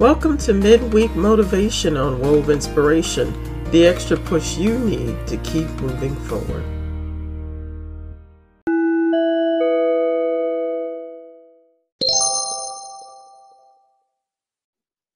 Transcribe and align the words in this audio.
Welcome 0.00 0.38
to 0.38 0.54
Midweek 0.54 1.16
Motivation 1.16 1.96
on 1.96 2.20
Wove 2.20 2.50
Inspiration, 2.50 3.34
the 3.72 3.84
extra 3.84 4.16
push 4.16 4.56
you 4.56 4.78
need 4.78 5.26
to 5.26 5.36
keep 5.38 5.66
moving 5.80 6.14
forward. 6.14 6.62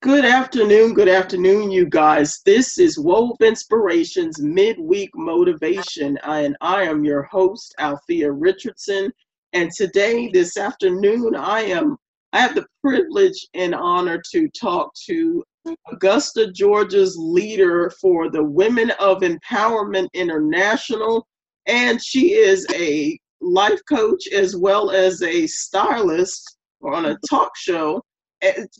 Good 0.01 0.25
afternoon, 0.25 0.95
good 0.95 1.09
afternoon, 1.09 1.71
you 1.71 1.87
guys. 1.87 2.41
This 2.45 2.77
is 2.77 2.99
Wove 2.99 3.41
Inspirations 3.41 4.43
Midweek 4.43 5.11
Motivation, 5.15 6.19
and 6.25 6.57
I 6.61 6.83
am 6.83 7.05
your 7.05 7.23
host, 7.23 7.73
Althea 7.79 8.33
Richardson. 8.33 9.13
And 9.53 9.71
today, 9.71 10.29
this 10.33 10.57
afternoon, 10.57 11.37
I 11.37 11.61
am 11.61 11.99
I 12.33 12.41
have 12.41 12.55
the 12.55 12.67
privilege 12.83 13.47
and 13.55 13.75
honor 13.75 14.23
to 14.33 14.49
talk 14.49 14.93
to 15.07 15.45
Augusta, 15.93 16.51
Georgia's 16.51 17.17
leader 17.19 17.91
for 18.01 18.31
the 18.31 18.43
Women 18.43 18.91
of 18.99 19.21
Empowerment 19.21 20.09
International, 20.15 21.27
and 21.67 22.03
she 22.03 22.33
is 22.33 22.67
a 22.75 23.19
life 23.41 23.81
coach 23.89 24.29
as 24.29 24.57
well 24.57 24.91
as 24.91 25.23
a 25.23 25.47
stylist 25.47 26.57
on 26.83 27.07
a 27.07 27.19
talk 27.29 27.57
show. 27.57 28.03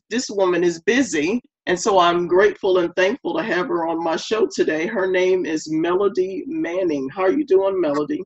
This 0.09 0.31
woman 0.31 0.65
is 0.65 0.81
busy, 0.83 1.41
and 1.67 1.79
so 1.79 1.99
I'm 1.99 2.27
grateful 2.27 2.79
and 2.79 2.93
thankful 2.97 3.37
to 3.37 3.43
have 3.43 3.69
her 3.69 3.87
on 3.87 4.03
my 4.03 4.17
show 4.17 4.49
today. 4.53 4.87
Her 4.87 5.09
name 5.09 5.45
is 5.45 5.71
Melody 5.71 6.43
Manning. 6.47 7.09
How 7.11 7.23
are 7.23 7.33
you 7.33 7.45
doing, 7.45 7.81
Melody? 7.81 8.23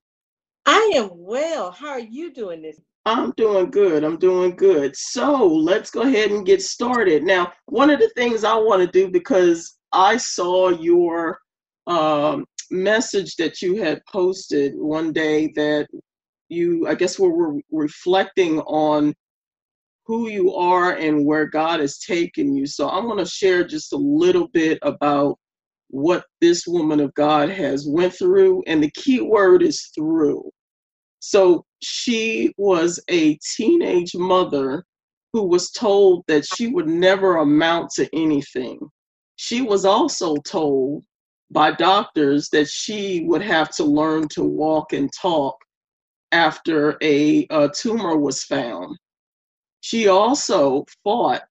I 0.65 0.93
am 0.95 1.09
well. 1.13 1.71
How 1.71 1.89
are 1.89 1.99
you 1.99 2.33
doing 2.33 2.61
this? 2.61 2.79
I'm 3.07 3.31
doing 3.37 3.71
good. 3.71 4.03
I'm 4.03 4.17
doing 4.17 4.53
good. 4.57 4.93
So 4.97 5.47
let's 5.47 5.89
go 5.89 6.01
ahead 6.01 6.29
and 6.29 6.45
get 6.45 6.61
started. 6.61 7.23
Now, 7.23 7.53
one 7.67 7.89
of 7.89 8.01
the 8.01 8.09
things 8.17 8.43
I 8.43 8.55
want 8.55 8.81
to 8.81 8.87
do 8.87 9.09
because 9.09 9.77
I 9.93 10.17
saw 10.17 10.69
your 10.71 11.39
um, 11.87 12.45
message 12.69 13.37
that 13.37 13.61
you 13.61 13.81
had 13.81 14.05
posted 14.07 14.73
one 14.75 15.13
day 15.13 15.53
that 15.55 15.87
you, 16.49 16.85
I 16.85 16.95
guess, 16.95 17.17
were, 17.17 17.31
were 17.31 17.61
reflecting 17.71 18.59
on 18.59 19.13
who 20.05 20.27
you 20.27 20.53
are 20.53 20.91
and 20.91 21.25
where 21.25 21.45
God 21.45 21.79
has 21.79 21.99
taken 21.99 22.53
you. 22.53 22.65
So 22.65 22.89
I'm 22.89 23.05
going 23.05 23.23
to 23.23 23.29
share 23.29 23.65
just 23.65 23.93
a 23.93 23.97
little 23.97 24.49
bit 24.49 24.79
about 24.81 25.39
what 25.89 26.25
this 26.41 26.67
woman 26.67 26.99
of 26.99 27.13
God 27.13 27.47
has 27.47 27.87
went 27.87 28.13
through, 28.13 28.63
and 28.67 28.83
the 28.83 28.91
key 28.91 29.21
word 29.21 29.63
is 29.63 29.91
through. 29.95 30.51
So 31.27 31.65
she 31.83 32.53
was 32.55 33.03
a 33.09 33.37
teenage 33.55 34.15
mother 34.15 34.85
who 35.33 35.43
was 35.43 35.71
told 35.71 36.23
that 36.29 36.45
she 36.45 36.67
would 36.67 36.87
never 36.87 37.35
amount 37.35 37.89
to 37.95 38.07
anything. 38.13 38.79
She 39.35 39.61
was 39.61 39.83
also 39.83 40.37
told 40.37 41.03
by 41.51 41.73
doctors 41.73 42.47
that 42.53 42.69
she 42.69 43.25
would 43.25 43.41
have 43.41 43.75
to 43.75 43.83
learn 43.83 44.29
to 44.29 44.43
walk 44.45 44.93
and 44.93 45.11
talk 45.11 45.57
after 46.31 46.97
a, 47.01 47.45
a 47.49 47.67
tumor 47.75 48.15
was 48.15 48.45
found. 48.45 48.97
She 49.81 50.07
also 50.07 50.85
fought 51.03 51.41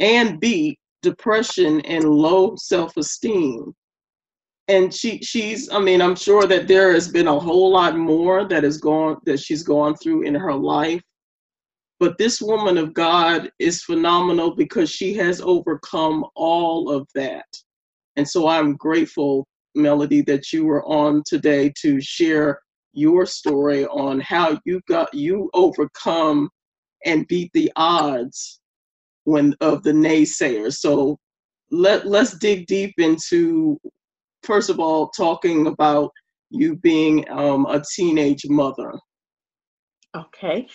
and 0.00 0.40
beat 0.40 0.80
depression 1.02 1.82
and 1.82 2.02
low 2.02 2.56
self 2.56 2.96
esteem 2.96 3.76
and 4.68 4.94
she 4.94 5.18
she's 5.18 5.70
i 5.70 5.78
mean 5.78 6.00
i'm 6.00 6.16
sure 6.16 6.46
that 6.46 6.66
there 6.66 6.92
has 6.92 7.08
been 7.08 7.28
a 7.28 7.38
whole 7.38 7.70
lot 7.70 7.96
more 7.96 8.44
that 8.44 8.64
has 8.64 8.78
gone 8.78 9.16
that 9.24 9.38
she's 9.38 9.62
gone 9.62 9.94
through 9.96 10.22
in 10.22 10.34
her 10.34 10.54
life. 10.54 11.02
But 12.00 12.18
this 12.18 12.40
woman 12.40 12.76
of 12.78 12.94
god 12.94 13.50
is 13.58 13.82
phenomenal 13.84 14.54
because 14.54 14.90
she 14.90 15.14
has 15.14 15.40
overcome 15.40 16.24
all 16.34 16.90
of 16.90 17.06
that. 17.14 17.46
And 18.16 18.28
so 18.28 18.48
i'm 18.48 18.76
grateful 18.76 19.46
melody 19.74 20.22
that 20.22 20.52
you 20.52 20.64
were 20.64 20.84
on 20.86 21.22
today 21.26 21.72
to 21.80 22.00
share 22.00 22.58
your 22.92 23.26
story 23.26 23.86
on 23.86 24.20
how 24.20 24.58
you 24.64 24.80
got 24.88 25.12
you 25.12 25.50
overcome 25.52 26.48
and 27.04 27.26
beat 27.26 27.50
the 27.52 27.70
odds 27.76 28.60
when 29.24 29.54
of 29.60 29.82
the 29.82 29.92
naysayers. 29.92 30.74
So 30.74 31.18
let 31.70 32.06
let's 32.06 32.38
dig 32.38 32.66
deep 32.66 32.94
into 32.98 33.78
first 34.44 34.70
of 34.70 34.78
all, 34.78 35.08
talking 35.08 35.66
about 35.66 36.10
you 36.50 36.76
being 36.76 37.28
um, 37.30 37.66
a 37.66 37.82
teenage 37.94 38.46
mother. 38.48 38.92
Okay. 40.16 40.68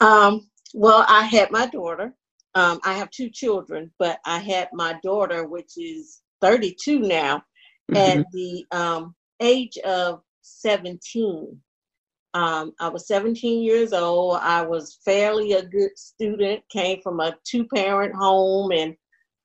Um, 0.00 0.48
well, 0.74 1.04
I 1.08 1.22
had 1.22 1.50
my 1.50 1.66
daughter. 1.66 2.14
Um, 2.54 2.80
I 2.84 2.94
have 2.94 3.10
two 3.10 3.30
children, 3.30 3.92
but 3.98 4.18
I 4.26 4.38
had 4.38 4.68
my 4.72 4.98
daughter, 5.02 5.46
which 5.46 5.72
is 5.76 6.22
32 6.40 7.00
now, 7.00 7.42
mm-hmm. 7.90 8.20
at 8.20 8.26
the 8.32 8.64
um, 8.72 9.14
age 9.40 9.78
of 9.78 10.22
17. 10.42 11.60
Um, 12.34 12.72
I 12.80 12.88
was 12.88 13.06
17 13.06 13.62
years 13.62 13.92
old. 13.92 14.38
I 14.42 14.62
was 14.62 14.98
fairly 15.04 15.52
a 15.52 15.64
good 15.64 15.96
student, 15.96 16.62
came 16.70 17.00
from 17.00 17.20
a 17.20 17.36
two 17.44 17.66
parent 17.66 18.14
home, 18.14 18.72
and 18.72 18.94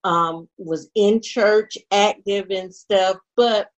um, 0.03 0.47
was 0.57 0.89
in 0.95 1.21
church, 1.21 1.77
active 1.91 2.47
and 2.49 2.73
stuff. 2.73 3.17
But 3.35 3.69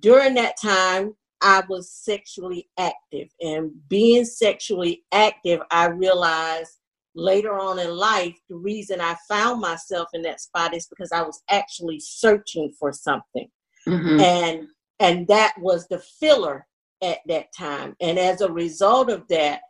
during 0.00 0.34
that 0.34 0.54
time, 0.60 1.14
I 1.40 1.62
was 1.68 1.92
sexually 1.92 2.68
active. 2.78 3.28
And 3.40 3.72
being 3.88 4.24
sexually 4.24 5.04
active, 5.12 5.60
I 5.70 5.88
realized 5.88 6.78
later 7.14 7.58
on 7.58 7.78
in 7.78 7.90
life, 7.90 8.36
the 8.48 8.56
reason 8.56 9.00
I 9.00 9.16
found 9.28 9.60
myself 9.60 10.08
in 10.14 10.22
that 10.22 10.40
spot 10.40 10.74
is 10.74 10.86
because 10.86 11.12
I 11.12 11.22
was 11.22 11.42
actually 11.50 12.00
searching 12.00 12.72
for 12.78 12.92
something. 12.92 13.48
Mm-hmm. 13.86 14.20
And 14.20 14.68
and 15.00 15.26
that 15.28 15.54
was 15.58 15.86
the 15.88 15.98
filler 15.98 16.66
at 17.02 17.18
that 17.26 17.46
time. 17.56 17.96
And 18.00 18.18
as 18.18 18.40
a 18.40 18.50
result 18.50 19.10
of 19.10 19.26
that, 19.28 19.60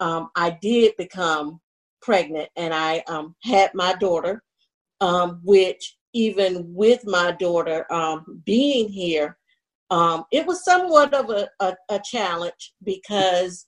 um, 0.00 0.30
I 0.36 0.58
did 0.60 0.94
become 0.98 1.60
pregnant 2.02 2.48
and 2.56 2.74
I 2.74 3.02
um, 3.08 3.34
had 3.42 3.72
my 3.74 3.94
daughter 3.94 4.42
um, 5.02 5.40
which 5.42 5.96
even 6.14 6.64
with 6.72 7.04
my 7.04 7.32
daughter 7.32 7.92
um, 7.92 8.40
being 8.46 8.88
here, 8.88 9.36
um, 9.90 10.24
it 10.30 10.46
was 10.46 10.64
somewhat 10.64 11.12
of 11.12 11.28
a, 11.30 11.48
a, 11.60 11.74
a, 11.90 12.00
challenge 12.04 12.72
because 12.84 13.66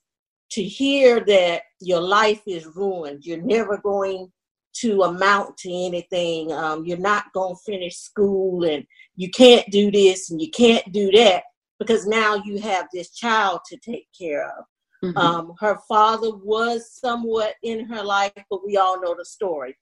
to 0.51 0.63
hear 0.63 1.19
that 1.19 1.63
your 1.81 1.99
life 1.99 2.41
is 2.47 2.65
ruined, 2.65 3.25
you're 3.25 3.41
never 3.41 3.77
going 3.77 4.31
to 4.77 5.03
amount 5.03 5.57
to 5.57 5.69
anything, 5.69 6.51
um, 6.53 6.85
you're 6.85 6.97
not 6.97 7.25
going 7.33 7.55
to 7.55 7.61
finish 7.71 7.97
school, 7.97 8.63
and 8.63 8.85
you 9.15 9.29
can't 9.29 9.69
do 9.69 9.91
this 9.91 10.31
and 10.31 10.41
you 10.41 10.49
can't 10.51 10.89
do 10.91 11.11
that 11.11 11.43
because 11.79 12.07
now 12.07 12.35
you 12.45 12.59
have 12.59 12.87
this 12.93 13.11
child 13.11 13.59
to 13.67 13.77
take 13.77 14.07
care 14.17 14.47
of. 14.47 14.65
Mm-hmm. 15.03 15.17
Um, 15.17 15.53
her 15.59 15.79
father 15.87 16.33
was 16.33 16.91
somewhat 16.93 17.55
in 17.61 17.85
her 17.87 18.03
life, 18.03 18.31
but 18.49 18.65
we 18.65 18.77
all 18.77 19.01
know 19.01 19.15
the 19.17 19.25
story 19.25 19.75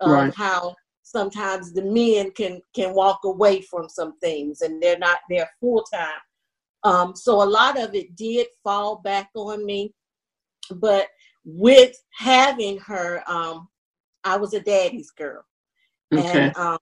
of 0.00 0.10
right. 0.10 0.34
how 0.34 0.76
sometimes 1.10 1.72
the 1.72 1.82
men 1.82 2.30
can 2.32 2.60
can 2.74 2.94
walk 2.94 3.20
away 3.24 3.62
from 3.62 3.88
some 3.88 4.18
things 4.18 4.60
and 4.60 4.82
they're 4.82 4.98
not 4.98 5.18
there 5.30 5.48
full 5.60 5.84
time. 5.92 6.20
Um, 6.84 7.16
so 7.16 7.42
a 7.42 7.44
lot 7.44 7.78
of 7.80 7.94
it 7.94 8.14
did 8.14 8.46
fall 8.62 8.96
back 9.02 9.30
on 9.34 9.64
me 9.66 9.92
but 10.74 11.08
with 11.44 11.96
having 12.14 12.78
her 12.78 13.22
um, 13.26 13.68
i 14.24 14.36
was 14.36 14.54
a 14.54 14.60
daddy's 14.60 15.10
girl. 15.10 15.42
Okay. 16.14 16.26
and 16.26 16.56
um, 16.56 16.78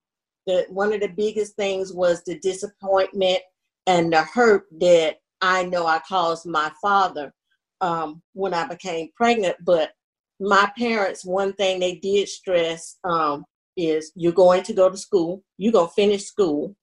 the, 0.47 0.67
one 0.69 0.93
of 0.93 1.01
the 1.01 1.09
biggest 1.09 1.57
things 1.57 1.93
was 1.93 2.23
the 2.25 2.39
disappointment 2.41 3.41
and 3.87 4.13
the 4.13 4.23
hurt 4.23 4.65
that 4.81 5.17
i 5.41 5.65
know 5.65 5.87
i 5.87 6.01
caused 6.09 6.47
my 6.47 6.71
father 6.81 7.33
um, 7.81 8.23
when 8.33 8.55
i 8.55 8.67
became 8.67 9.11
pregnant. 9.17 9.57
But 9.65 9.93
my 10.41 10.71
parents 10.77 11.25
one 11.25 11.53
thing 11.55 11.79
they 11.79 11.97
did 11.97 12.29
stress 12.29 12.99
um, 13.05 13.45
is 13.77 14.13
you're 14.15 14.33
going 14.33 14.63
to 14.65 14.73
go 14.73 14.91
to 14.91 14.97
school, 14.97 15.43
you're 15.59 15.73
going 15.73 15.89
to 15.89 15.95
finish 15.95 16.25
school, 16.25 16.77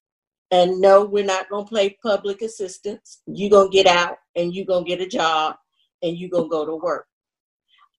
and 0.54 0.80
no, 0.80 1.04
we're 1.04 1.26
not 1.26 1.50
going 1.50 1.66
to 1.66 1.70
play 1.70 1.98
public 2.04 2.44
assistance. 2.44 3.22
You're 3.26 3.50
going 3.50 3.72
to 3.72 3.74
get 3.76 3.88
out 3.88 4.18
and 4.36 4.54
you're 4.54 4.68
going 4.68 4.86
to 4.86 4.90
get 4.90 5.02
a 5.02 5.08
job 5.08 5.56
and 6.04 6.16
you're 6.16 6.30
going 6.30 6.44
to 6.44 6.50
go 6.50 6.64
to 6.64 6.76
work. 6.76 7.08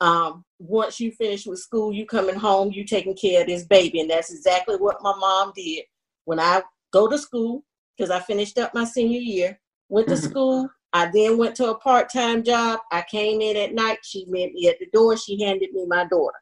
Um, 0.01 0.45
once 0.61 1.01
you 1.01 1.11
finish 1.11 1.47
with 1.47 1.59
school, 1.59 1.93
you 1.93 2.07
coming 2.07 2.37
home, 2.37 2.71
you 2.71 2.85
taking 2.85 3.17
care 3.17 3.41
of 3.41 3.49
this 3.49 3.65
baby. 3.65 4.01
And 4.01 4.09
that's 4.09 4.33
exactly 4.33 4.77
what 4.77 5.03
my 5.03 5.15
mom 5.19 5.53
did. 5.57 5.85
When 6.27 6.39
I 6.39 6.63
go 6.93 7.09
to 7.09 7.19
school, 7.19 7.65
because 7.97 8.13
I 8.13 8.21
finished 8.21 8.57
up 8.57 8.73
my 8.73 8.85
senior 8.85 9.19
year, 9.21 9.61
went 9.89 10.07
to 10.09 10.15
mm-hmm. 10.15 10.31
school, 10.31 10.69
I 10.93 11.11
then 11.13 11.37
went 11.37 11.57
to 11.57 11.71
a 11.71 11.79
part-time 11.79 12.45
job. 12.45 12.79
I 12.93 13.03
came 13.11 13.41
in 13.41 13.57
at 13.57 13.75
night. 13.75 13.99
She 14.05 14.27
met 14.27 14.53
me 14.53 14.69
at 14.69 14.79
the 14.79 14.87
door. 14.93 15.17
She 15.17 15.43
handed 15.43 15.73
me 15.73 15.87
my 15.89 16.07
daughter. 16.07 16.39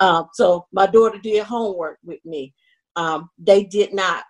Um, 0.00 0.28
so 0.32 0.66
my 0.72 0.86
daughter 0.86 1.18
did 1.18 1.44
homework 1.44 1.98
with 2.02 2.24
me. 2.24 2.54
Um, 2.96 3.30
they 3.38 3.64
did 3.64 3.92
not. 3.92 4.24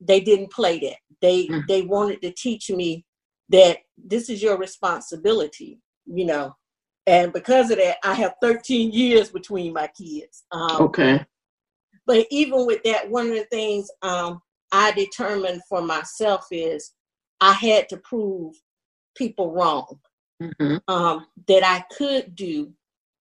They 0.00 0.20
didn't 0.20 0.52
play 0.52 0.78
that. 0.80 0.96
They 1.20 1.46
mm. 1.46 1.66
they 1.66 1.82
wanted 1.82 2.22
to 2.22 2.32
teach 2.32 2.70
me 2.70 3.04
that 3.48 3.78
this 3.96 4.28
is 4.28 4.42
your 4.42 4.58
responsibility. 4.58 5.80
You 6.06 6.26
know, 6.26 6.54
and 7.06 7.32
because 7.32 7.70
of 7.70 7.78
that, 7.78 7.96
I 8.04 8.14
have 8.14 8.34
13 8.42 8.92
years 8.92 9.30
between 9.30 9.72
my 9.72 9.88
kids. 9.88 10.44
Um, 10.52 10.82
okay. 10.82 11.24
but 12.06 12.26
even 12.30 12.66
with 12.66 12.82
that, 12.84 13.10
one 13.10 13.28
of 13.28 13.34
the 13.34 13.44
things 13.44 13.90
um, 14.02 14.40
I 14.70 14.92
determined 14.92 15.62
for 15.68 15.80
myself 15.82 16.46
is 16.50 16.92
I 17.40 17.52
had 17.52 17.88
to 17.90 17.96
prove 17.98 18.54
people 19.16 19.52
wrong. 19.52 19.98
Mm-hmm. 20.42 20.76
Um, 20.88 21.26
that 21.46 21.64
I 21.64 21.84
could 21.96 22.34
do 22.34 22.72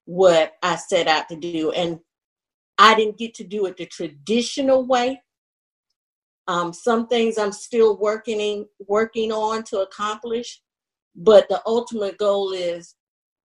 what 0.05 0.53
I 0.61 0.75
set 0.75 1.07
out 1.07 1.29
to 1.29 1.35
do. 1.35 1.71
And 1.71 1.99
I 2.77 2.95
didn't 2.95 3.17
get 3.17 3.33
to 3.35 3.43
do 3.43 3.65
it 3.65 3.77
the 3.77 3.85
traditional 3.85 4.85
way. 4.85 5.21
Um, 6.47 6.73
some 6.73 7.07
things 7.07 7.37
I'm 7.37 7.53
still 7.53 7.97
working 7.97 8.39
in, 8.41 8.65
working 8.87 9.31
on 9.31 9.63
to 9.65 9.79
accomplish, 9.79 10.61
but 11.15 11.47
the 11.47 11.61
ultimate 11.65 12.17
goal 12.17 12.51
is 12.51 12.95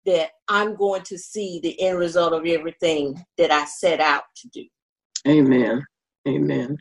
that 0.06 0.30
I'm 0.48 0.74
going 0.74 1.02
to 1.02 1.18
see 1.18 1.60
the 1.62 1.80
end 1.80 1.98
result 1.98 2.32
of 2.32 2.46
everything 2.46 3.22
that 3.36 3.52
I 3.52 3.66
set 3.66 4.00
out 4.00 4.24
to 4.36 4.48
do. 4.48 4.64
Amen. 5.28 5.84
Amen. 6.26 6.76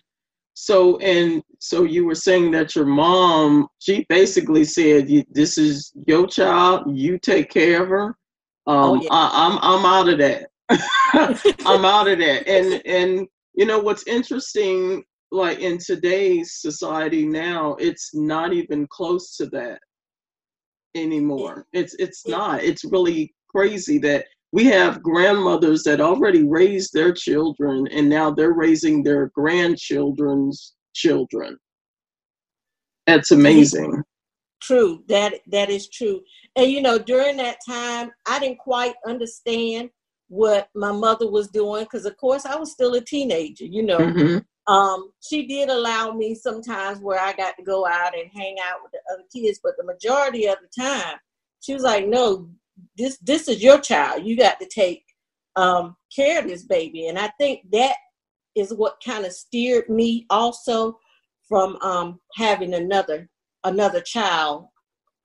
So 0.53 0.97
and 0.97 1.43
so 1.59 1.83
you 1.83 2.05
were 2.05 2.15
saying 2.15 2.49
that 2.51 2.75
your 2.75 2.85
mom, 2.85 3.67
she 3.77 4.05
basically 4.09 4.63
said, 4.63 5.07
"This 5.29 5.57
is 5.57 5.91
your 6.07 6.25
child. 6.25 6.97
You 6.97 7.19
take 7.19 7.51
care 7.51 7.83
of 7.83 7.89
her." 7.89 8.15
Oh, 8.67 8.93
um, 8.93 8.99
oh, 8.99 9.01
yeah. 9.01 9.09
I, 9.11 9.31
I'm 9.33 9.59
I'm 9.61 9.85
out 9.85 10.09
of 10.09 10.17
that. 10.19 10.49
I'm 11.65 11.85
out 11.85 12.07
of 12.07 12.19
that. 12.19 12.47
And 12.47 12.81
and 12.85 13.27
you 13.55 13.65
know 13.65 13.79
what's 13.79 14.05
interesting, 14.07 15.03
like 15.31 15.59
in 15.59 15.77
today's 15.77 16.55
society 16.55 17.25
now, 17.25 17.75
it's 17.79 18.13
not 18.13 18.53
even 18.53 18.85
close 18.87 19.35
to 19.37 19.47
that 19.47 19.79
anymore. 20.95 21.65
It's 21.73 21.95
it's 21.95 22.27
not. 22.27 22.63
It's 22.63 22.83
really 22.83 23.33
crazy 23.49 23.97
that 23.99 24.25
we 24.51 24.65
have 24.65 25.03
grandmothers 25.03 25.83
that 25.83 26.01
already 26.01 26.43
raised 26.43 26.91
their 26.93 27.13
children 27.13 27.87
and 27.87 28.07
now 28.07 28.31
they're 28.31 28.53
raising 28.53 29.03
their 29.03 29.31
grandchildren's 29.35 30.73
children. 30.93 31.57
That's 33.05 33.31
amazing. 33.31 34.03
True. 34.61 35.03
That 35.07 35.35
that 35.47 35.69
is 35.69 35.87
true. 35.89 36.21
And 36.55 36.71
you 36.71 36.81
know, 36.81 36.97
during 36.97 37.37
that 37.37 37.57
time, 37.67 38.11
I 38.27 38.39
didn't 38.39 38.59
quite 38.59 38.95
understand 39.05 39.89
what 40.29 40.69
my 40.75 40.91
mother 40.91 41.29
was 41.29 41.47
doing 41.47 41.83
because 41.83 42.05
of 42.05 42.17
course 42.17 42.45
I 42.45 42.55
was 42.55 42.71
still 42.71 42.93
a 42.95 43.01
teenager, 43.01 43.65
you 43.65 43.83
know. 43.83 43.99
Mm-hmm. 43.99 44.73
Um, 44.73 45.11
she 45.21 45.47
did 45.47 45.69
allow 45.69 46.11
me 46.11 46.35
sometimes 46.35 46.99
where 46.99 47.19
I 47.19 47.31
got 47.33 47.55
to 47.57 47.63
go 47.63 47.87
out 47.87 48.17
and 48.17 48.29
hang 48.33 48.57
out 48.67 48.79
with 48.83 48.91
the 48.91 48.99
other 49.13 49.23
kids, 49.33 49.59
but 49.63 49.73
the 49.77 49.85
majority 49.85 50.47
of 50.47 50.57
the 50.61 50.81
time, 50.81 51.17
she 51.61 51.73
was 51.73 51.83
like, 51.83 52.07
"No, 52.07 52.49
this 52.97 53.17
this 53.19 53.47
is 53.47 53.63
your 53.63 53.79
child. 53.79 54.25
You 54.25 54.35
got 54.35 54.59
to 54.59 54.67
take 54.67 55.03
um, 55.55 55.95
care 56.13 56.39
of 56.39 56.47
this 56.47 56.63
baby." 56.63 57.07
And 57.07 57.17
I 57.17 57.31
think 57.39 57.69
that 57.71 57.95
is 58.55 58.73
what 58.73 59.01
kind 59.05 59.25
of 59.25 59.31
steered 59.31 59.87
me 59.87 60.25
also 60.29 60.97
from 61.47 61.77
um, 61.81 62.19
having 62.35 62.73
another 62.73 63.29
another 63.67 64.01
child 64.01 64.67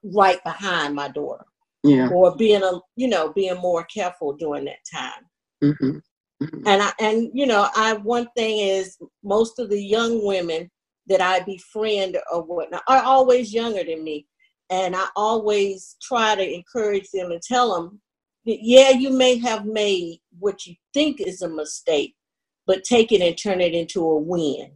right 0.04 0.42
behind 0.44 0.94
my 0.94 1.08
daughter. 1.08 1.44
Yeah. 1.84 2.08
Or 2.10 2.36
being 2.36 2.62
a 2.62 2.80
you 2.96 3.08
know 3.08 3.32
being 3.32 3.56
more 3.56 3.84
careful 3.84 4.34
during 4.34 4.66
that 4.66 4.84
time. 4.92 5.24
Mm-hmm. 5.64 5.98
Mm-hmm. 6.42 6.66
And 6.66 6.82
I 6.82 6.92
and 7.00 7.30
you 7.34 7.46
know 7.46 7.68
I 7.74 7.94
one 7.94 8.28
thing 8.36 8.58
is 8.58 8.96
most 9.24 9.58
of 9.58 9.68
the 9.68 9.82
young 9.82 10.24
women 10.24 10.70
that 11.08 11.20
I 11.20 11.40
befriend 11.40 12.18
or 12.32 12.42
whatnot 12.42 12.82
are 12.88 13.02
always 13.02 13.52
younger 13.52 13.82
than 13.84 14.04
me, 14.04 14.26
and 14.70 14.94
I 14.94 15.06
always 15.16 15.96
try 16.00 16.36
to 16.36 16.54
encourage 16.54 17.10
them 17.12 17.32
and 17.32 17.42
tell 17.42 17.74
them 17.74 18.00
that 18.46 18.58
yeah 18.60 18.90
you 18.90 19.10
may 19.10 19.38
have 19.38 19.64
made 19.66 20.20
what 20.38 20.66
you 20.66 20.74
think 20.94 21.20
is 21.20 21.42
a 21.42 21.48
mistake, 21.48 22.14
but 22.66 22.84
take 22.84 23.10
it 23.10 23.20
and 23.20 23.36
turn 23.36 23.60
it 23.60 23.74
into 23.74 24.04
a 24.04 24.18
win. 24.18 24.72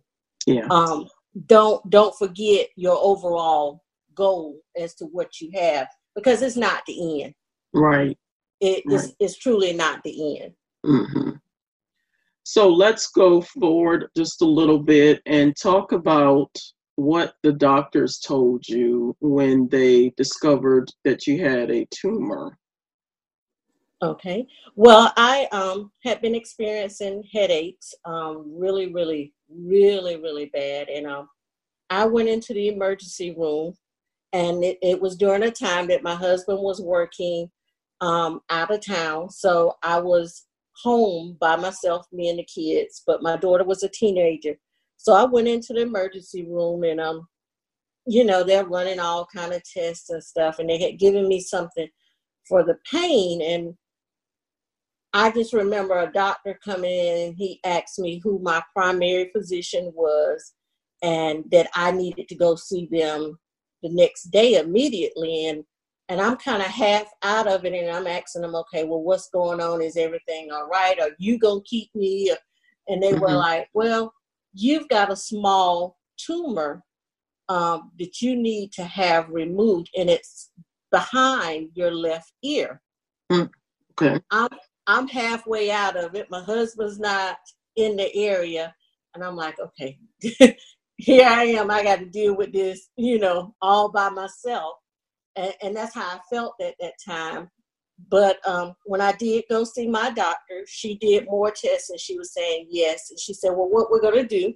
Yeah. 0.47 0.67
Um. 0.71 1.09
Don't 1.45 1.89
don't 1.91 2.17
forget 2.17 2.69
your 2.77 2.99
overall 3.01 3.83
goal 4.15 4.61
as 4.79 4.95
to 4.95 5.05
what 5.07 5.41
you 5.41 5.51
have 5.55 5.89
because 6.15 6.41
it's 6.43 6.57
not 6.57 6.83
the 6.87 7.23
end. 7.23 7.35
Right. 7.75 8.19
It 8.61 8.83
right. 8.87 8.97
Is, 8.97 9.15
it's 9.21 9.39
truly 9.39 9.75
not 9.75 10.03
the 10.03 10.41
end. 10.41 10.53
Mm-hmm. 10.85 11.31
So 12.45 12.69
let's 12.69 13.09
go 13.09 13.43
forward 13.43 14.07
just 14.17 14.41
a 14.41 14.47
little 14.47 14.79
bit 14.79 15.21
and 15.27 15.55
talk 15.57 15.93
about 15.93 16.49
what 16.95 17.35
the 17.43 17.53
doctors 17.53 18.19
told 18.19 18.67
you 18.67 19.15
when 19.21 19.69
they 19.69 20.13
discovered 20.17 20.91
that 21.05 21.27
you 21.27 21.45
had 21.45 21.71
a 21.71 21.87
tumor. 21.91 22.57
Okay. 24.03 24.47
Well, 24.75 25.13
I 25.17 25.49
um, 25.53 25.91
had 26.05 26.21
been 26.21 26.35
experiencing 26.35 27.25
headaches, 27.33 27.95
um, 28.05 28.45
really, 28.55 28.93
really, 28.93 29.33
really, 29.49 30.17
really 30.17 30.47
bad, 30.47 30.89
and 30.89 31.07
um, 31.07 31.29
I 31.89 32.05
went 32.05 32.29
into 32.29 32.53
the 32.53 32.69
emergency 32.69 33.35
room, 33.35 33.75
and 34.35 34.63
it, 34.63 34.79
it 34.83 35.01
was 35.01 35.17
during 35.17 35.45
a 35.45 35.51
time 35.51 35.87
that 35.89 36.03
my 36.03 36.15
husband 36.15 36.59
was 36.61 36.81
working 36.81 37.51
um, 38.03 38.41
out 38.51 38.71
of 38.71 38.85
town, 38.85 39.31
so 39.31 39.75
I 39.83 39.99
was 39.99 40.45
home 40.83 41.39
by 41.41 41.57
myself, 41.57 42.07
me 42.13 42.29
and 42.29 42.39
the 42.39 42.45
kids, 42.45 43.03
but 43.07 43.23
my 43.23 43.37
daughter 43.39 43.65
was 43.65 43.83
a 43.83 43.89
teenager. 43.89 44.59
So 44.99 45.15
I 45.15 45.25
went 45.25 45.49
into 45.49 45.73
the 45.73 45.83
emergency 45.83 46.45
room 46.45 46.85
and 46.85 47.01
um, 47.01 47.27
you 48.07 48.25
know, 48.25 48.45
they're 48.45 48.67
running 48.67 49.01
all 49.01 49.27
kind 49.35 49.53
of 49.53 49.63
tests 49.65 50.11
and 50.11 50.23
stuff, 50.23 50.59
and 50.59 50.69
they 50.69 50.81
had 50.81 50.99
given 50.99 51.29
me 51.29 51.41
something 51.41 51.89
for 52.49 52.63
the 52.63 52.77
pain. 52.91 53.43
And 53.43 53.75
I 55.17 55.31
just 55.31 55.55
remember 55.55 55.99
a 55.99 56.13
doctor 56.13 56.59
coming 56.63 56.91
in 56.91 57.29
and 57.29 57.37
he 57.39 57.59
asked 57.65 57.99
me 57.99 58.21
who 58.23 58.39
my 58.39 58.63
primary 58.75 59.31
physician 59.35 59.91
was 59.95 60.53
and 61.03 61.43
that 61.51 61.71
I 61.75 61.91
needed 61.91 62.29
to 62.29 62.35
go 62.35 62.55
see 62.55 62.87
them 62.93 63.39
the 63.83 63.89
next 63.89 64.25
day 64.25 64.57
immediately. 64.57 65.47
And 65.47 65.65
and 66.11 66.21
I'm 66.21 66.37
kind 66.37 66.61
of 66.61 66.69
half 66.69 67.07
out 67.23 67.49
of 67.49 67.65
it 67.65 67.73
and 67.73 67.91
I'm 67.91 68.07
asking 68.07 68.43
them, 68.43 68.55
okay, 68.55 68.85
well, 68.85 69.03
what's 69.03 69.31
going 69.31 69.59
on? 69.59 69.81
Is 69.81 69.97
everything 69.97 70.51
all 70.53 70.69
right? 70.69 71.01
Are 71.01 71.11
you 71.19 71.39
going 71.39 71.63
to 71.63 71.69
keep 71.69 71.89
me? 71.95 72.31
And 72.87 73.03
they 73.03 73.13
mm-hmm. 73.13 73.23
were 73.23 73.33
like, 73.33 73.69
well, 73.73 74.13
you've 74.53 74.89
got 74.89 75.11
a 75.11 75.17
small 75.17 75.97
tumor 76.19 76.85
um, 77.49 77.91
that 77.99 78.21
you 78.21 78.37
need 78.37 78.71
to 78.73 78.85
have 78.85 79.31
removed 79.31 79.89
and 79.97 80.11
it's 80.11 80.51
behind 80.93 81.71
your 81.75 81.91
left 81.91 82.33
ear. 82.45 82.83
Mm, 83.33 83.51
okay. 83.99 84.21
I'm, 84.31 84.49
I'm 84.87 85.09
halfway 85.09 85.71
out 85.71 85.97
of 85.97 86.15
it. 86.15 86.31
My 86.31 86.43
husband's 86.43 86.99
not 86.99 87.39
in 87.77 87.97
the 87.97 88.15
area. 88.15 88.75
And 89.15 89.25
I'm 89.25 89.37
like, 89.37 89.57
okay, 89.59 89.99
here 90.97 91.27
I 91.27 91.45
am. 91.45 91.71
I 91.71 91.83
got 91.83 92.01
to 92.01 92.07
deal 92.07 92.37
with 92.37 92.53
this, 92.53 92.91
you 92.97 93.19
know, 93.19 93.55
all 93.63 93.91
by 93.91 94.09
myself 94.11 94.75
and, 95.37 95.53
and 95.63 95.77
that's 95.77 95.95
how 95.95 96.03
I 96.03 96.19
felt 96.31 96.55
at 96.61 96.75
that 96.81 96.95
time. 97.07 97.49
But 98.11 98.47
um, 98.47 98.75
when 98.85 99.01
I 99.01 99.13
did 99.13 99.45
go 99.49 99.65
see 99.65 99.87
my 99.87 100.11
doctor, 100.11 100.65
she 100.67 100.97
did 100.97 101.27
more 101.27 101.51
tests 101.51 101.91
and 101.91 102.01
she 102.01 102.19
was 102.19 102.35
saying 102.35 102.67
yes. 102.71 103.11
And 103.11 103.19
she 103.19 103.33
said, 103.33 103.51
Well, 103.51 103.71
what 103.71 103.91
we're 103.91 104.01
going 104.01 104.27
to 104.27 104.27
do 104.27 104.53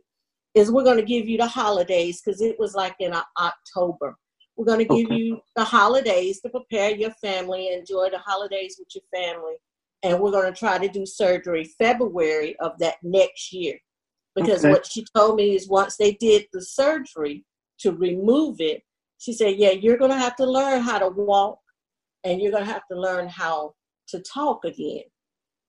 is 0.54 0.70
we're 0.70 0.84
going 0.84 0.98
to 0.98 1.04
give 1.04 1.28
you 1.28 1.38
the 1.38 1.46
holidays 1.46 2.20
because 2.20 2.42
it 2.42 2.58
was 2.58 2.74
like 2.74 2.96
in 2.98 3.14
October. 3.38 4.16
We're 4.56 4.66
going 4.66 4.86
to 4.86 4.94
give 4.94 5.06
okay. 5.06 5.14
you 5.14 5.40
the 5.56 5.64
holidays 5.64 6.40
to 6.42 6.50
prepare 6.50 6.94
your 6.94 7.12
family, 7.12 7.72
enjoy 7.72 8.10
the 8.10 8.18
holidays 8.18 8.76
with 8.78 8.88
your 8.94 9.04
family. 9.14 9.54
And 10.02 10.18
we're 10.18 10.30
going 10.30 10.52
to 10.52 10.58
try 10.58 10.78
to 10.78 10.88
do 10.88 11.04
surgery 11.04 11.64
February 11.78 12.56
of 12.60 12.72
that 12.78 12.96
next 13.02 13.52
year. 13.52 13.78
Because 14.34 14.64
okay. 14.64 14.72
what 14.72 14.86
she 14.86 15.04
told 15.14 15.36
me 15.36 15.54
is 15.54 15.68
once 15.68 15.96
they 15.96 16.12
did 16.12 16.46
the 16.52 16.62
surgery 16.62 17.44
to 17.80 17.92
remove 17.92 18.60
it, 18.60 18.82
she 19.18 19.32
said, 19.32 19.56
Yeah, 19.56 19.72
you're 19.72 19.98
going 19.98 20.12
to 20.12 20.16
have 20.16 20.36
to 20.36 20.46
learn 20.46 20.80
how 20.80 20.98
to 20.98 21.08
walk 21.08 21.58
and 22.24 22.40
you're 22.40 22.52
going 22.52 22.64
to 22.64 22.72
have 22.72 22.86
to 22.90 22.98
learn 22.98 23.28
how 23.28 23.74
to 24.08 24.20
talk 24.20 24.64
again. 24.64 25.02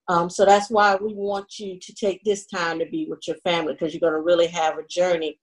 Um, 0.08 0.30
so 0.30 0.46
that's 0.46 0.70
why 0.70 0.96
we 0.96 1.14
want 1.14 1.60
you 1.60 1.80
to 1.80 1.94
take 1.94 2.22
this 2.24 2.46
time 2.46 2.80
to 2.80 2.86
be 2.86 3.08
with 3.10 3.22
your 3.28 3.38
family 3.38 3.74
because 3.74 3.94
you're 3.94 4.02
going 4.02 4.14
to 4.14 4.26
really 4.26 4.48
have 4.48 4.78
a 4.78 4.88
journey 4.88 5.40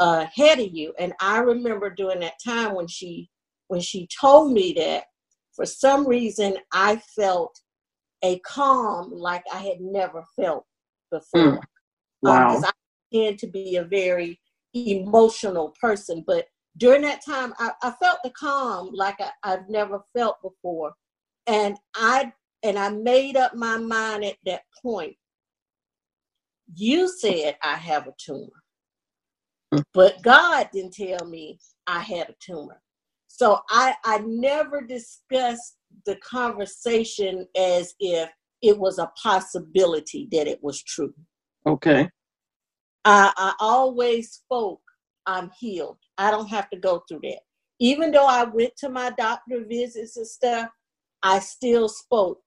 ahead 0.00 0.60
of 0.60 0.72
you. 0.72 0.92
And 0.98 1.12
I 1.20 1.38
remember 1.38 1.90
during 1.90 2.20
that 2.20 2.34
time 2.44 2.74
when 2.74 2.86
she 2.86 3.30
when 3.68 3.80
she 3.80 4.06
told 4.20 4.52
me 4.52 4.74
that, 4.74 5.04
for 5.54 5.64
some 5.64 6.06
reason 6.06 6.56
I 6.72 7.00
felt 7.16 7.58
a 8.24 8.38
calm 8.40 9.12
like 9.12 9.44
I 9.52 9.58
had 9.58 9.80
never 9.80 10.24
felt 10.34 10.64
before. 11.10 11.58
Mm. 11.58 11.60
Wow. 12.22 12.56
Um, 12.56 12.64
I 12.64 12.70
tend 13.12 13.38
to 13.40 13.46
be 13.46 13.76
a 13.76 13.84
very 13.84 14.40
emotional 14.74 15.74
person, 15.80 16.24
but 16.26 16.46
during 16.78 17.02
that 17.02 17.24
time, 17.24 17.52
I, 17.58 17.70
I 17.82 17.92
felt 18.02 18.18
the 18.24 18.30
calm 18.30 18.90
like 18.92 19.20
I, 19.20 19.30
I've 19.44 19.68
never 19.68 20.02
felt 20.16 20.42
before. 20.42 20.94
And 21.46 21.76
I 21.94 22.32
and 22.62 22.78
I 22.78 22.88
made 22.88 23.36
up 23.36 23.54
my 23.54 23.76
mind 23.76 24.24
at 24.24 24.36
that 24.46 24.62
point. 24.82 25.14
You 26.74 27.08
said 27.08 27.56
I 27.62 27.74
have 27.74 28.06
a 28.06 28.14
tumor, 28.18 28.62
hmm. 29.70 29.80
but 29.92 30.22
God 30.22 30.70
didn't 30.72 30.94
tell 30.94 31.26
me 31.26 31.58
I 31.86 32.00
had 32.00 32.30
a 32.30 32.34
tumor. 32.40 32.80
So 33.28 33.60
I, 33.68 33.94
I 34.04 34.18
never 34.18 34.80
discussed 34.80 35.76
the 36.06 36.16
conversation 36.16 37.46
as 37.56 37.94
if 38.00 38.30
it 38.62 38.78
was 38.78 38.98
a 38.98 39.10
possibility 39.22 40.28
that 40.32 40.46
it 40.46 40.58
was 40.62 40.82
true. 40.82 41.14
Okay. 41.66 42.08
I, 43.04 43.32
I 43.36 43.54
always 43.60 44.32
spoke, 44.32 44.80
I'm 45.26 45.50
healed. 45.58 45.98
I 46.18 46.30
don't 46.30 46.48
have 46.48 46.70
to 46.70 46.78
go 46.78 47.02
through 47.08 47.20
that. 47.24 47.40
Even 47.80 48.10
though 48.10 48.26
I 48.26 48.44
went 48.44 48.76
to 48.78 48.88
my 48.88 49.10
doctor 49.18 49.64
visits 49.68 50.16
and 50.16 50.26
stuff, 50.26 50.68
I 51.22 51.40
still 51.40 51.88
spoke. 51.88 52.40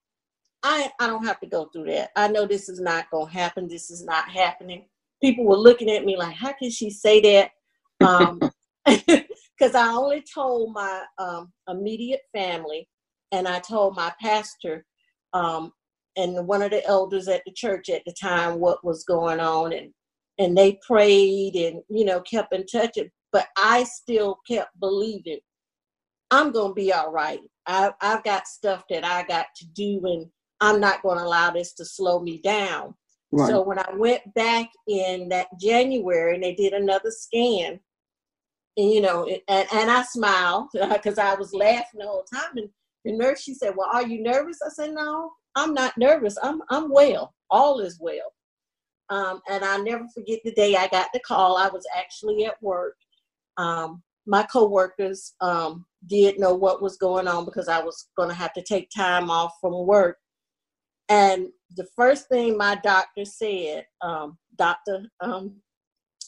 I, 0.64 0.92
I 1.00 1.08
don't 1.08 1.26
have 1.26 1.40
to 1.42 1.48
go 1.48 1.66
through 1.66 1.86
that. 1.86 2.10
I 2.16 2.28
know 2.28 2.46
this 2.46 2.70
is 2.70 2.80
not 2.80 3.10
going 3.12 3.28
to 3.28 3.34
happen. 3.34 3.68
This 3.68 3.92
is 3.92 4.04
not 4.04 4.30
happening. 4.30 4.86
People 5.22 5.46
were 5.46 5.58
looking 5.58 5.90
at 5.90 6.06
me 6.06 6.18
like, 6.18 6.36
how 6.36 6.54
can 6.54 6.72
she 6.72 6.90
say 6.90 7.22
that? 7.22 7.52
Um, 8.06 8.40
because 8.86 9.76
I 9.76 9.90
only 9.90 10.24
told 10.34 10.74
my 10.74 11.04
um, 11.18 11.52
immediate 11.68 12.22
family 12.34 12.88
and 13.32 13.48
I 13.48 13.60
told 13.60 13.96
my 13.96 14.12
pastor 14.22 14.86
um, 15.34 15.72
and 16.16 16.48
one 16.48 16.62
of 16.62 16.72
the 16.72 16.86
elders 16.86 17.28
at 17.28 17.44
the 17.46 17.52
church 17.54 17.90
at 17.90 18.04
the 18.06 18.14
time 18.20 18.60
what 18.60 18.84
was 18.84 19.04
going 19.04 19.40
on 19.40 19.74
and 19.74 19.92
and 20.40 20.56
they 20.56 20.80
prayed 20.86 21.56
and 21.56 21.82
you 21.90 22.06
know 22.06 22.22
kept 22.22 22.54
in 22.54 22.66
touch 22.66 22.98
but 23.32 23.48
I 23.58 23.84
still 23.84 24.40
kept 24.48 24.80
believing 24.80 25.40
I'm 26.32 26.52
gonna 26.52 26.74
be 26.74 26.92
all 26.94 27.12
right. 27.12 27.40
I, 27.66 27.92
I've 28.02 28.24
got 28.24 28.48
stuff 28.48 28.84
that 28.90 29.06
I 29.06 29.24
got 29.24 29.48
to 29.58 29.66
do 29.68 30.02
and 30.06 30.28
I'm 30.60 30.80
not 30.80 31.02
going 31.02 31.18
to 31.18 31.24
allow 31.24 31.52
this 31.52 31.74
to 31.74 31.86
slow 31.86 32.20
me 32.20 32.40
down. 32.40 32.96
Right. 33.32 33.50
So 33.50 33.62
when 33.62 33.78
I 33.78 33.90
went 33.96 34.34
back 34.34 34.70
in 34.88 35.30
that 35.30 35.48
January 35.60 36.34
and 36.34 36.44
they 36.44 36.56
did 36.56 36.74
another 36.74 37.12
scan, 37.12 37.80
and 38.78 38.92
you 38.92 39.02
know, 39.02 39.26
and, 39.48 39.68
and 39.72 39.92
I 39.92 40.04
smiled 40.04 40.70
because 40.74 41.18
I 41.18 41.36
was 41.36 41.54
laughing 41.54 42.00
the 42.00 42.08
whole 42.08 42.24
time. 42.24 42.58
And 42.58 42.70
the 43.06 43.14
nurse, 43.14 43.42
she 43.42 43.54
said, 43.54 43.76
"Well, 43.76 43.90
are 43.92 44.06
you 44.06 44.22
nervous?" 44.22 44.60
I 44.66 44.70
said, 44.70 44.94
"No, 44.94 45.32
I'm 45.56 45.74
not 45.74 45.98
nervous. 45.98 46.38
I'm 46.42 46.62
I'm 46.70 46.92
well. 46.92 47.34
All 47.50 47.80
is 47.80 48.00
well." 48.00 48.34
Um, 49.10 49.42
and 49.50 49.64
I 49.64 49.78
never 49.78 50.06
forget 50.14 50.40
the 50.44 50.52
day 50.52 50.76
I 50.76 50.88
got 50.88 51.08
the 51.14 51.20
call. 51.22 51.58
I 51.58 51.70
was 51.70 51.86
actually 51.96 52.46
at 52.46 52.62
work. 52.62 52.96
Um, 53.58 54.04
my 54.26 54.44
coworkers 54.44 55.34
um, 55.40 55.86
did 56.08 56.40
know 56.40 56.54
what 56.54 56.82
was 56.82 56.98
going 56.98 57.28
on 57.28 57.46
because 57.46 57.70
I 57.70 57.82
was 57.82 58.10
going 58.18 58.30
to 58.30 58.36
have 58.36 58.54
to 58.54 58.62
take 58.62 58.90
time 58.90 59.32
off 59.32 59.54
from 59.62 59.88
work. 59.88 60.18
And 61.10 61.48
the 61.76 61.88
first 61.96 62.28
thing 62.28 62.58
my 62.58 62.76
doctor 62.84 63.24
said, 63.24 63.86
um, 64.02 64.38
Doctor, 64.58 65.06
um, 65.22 65.56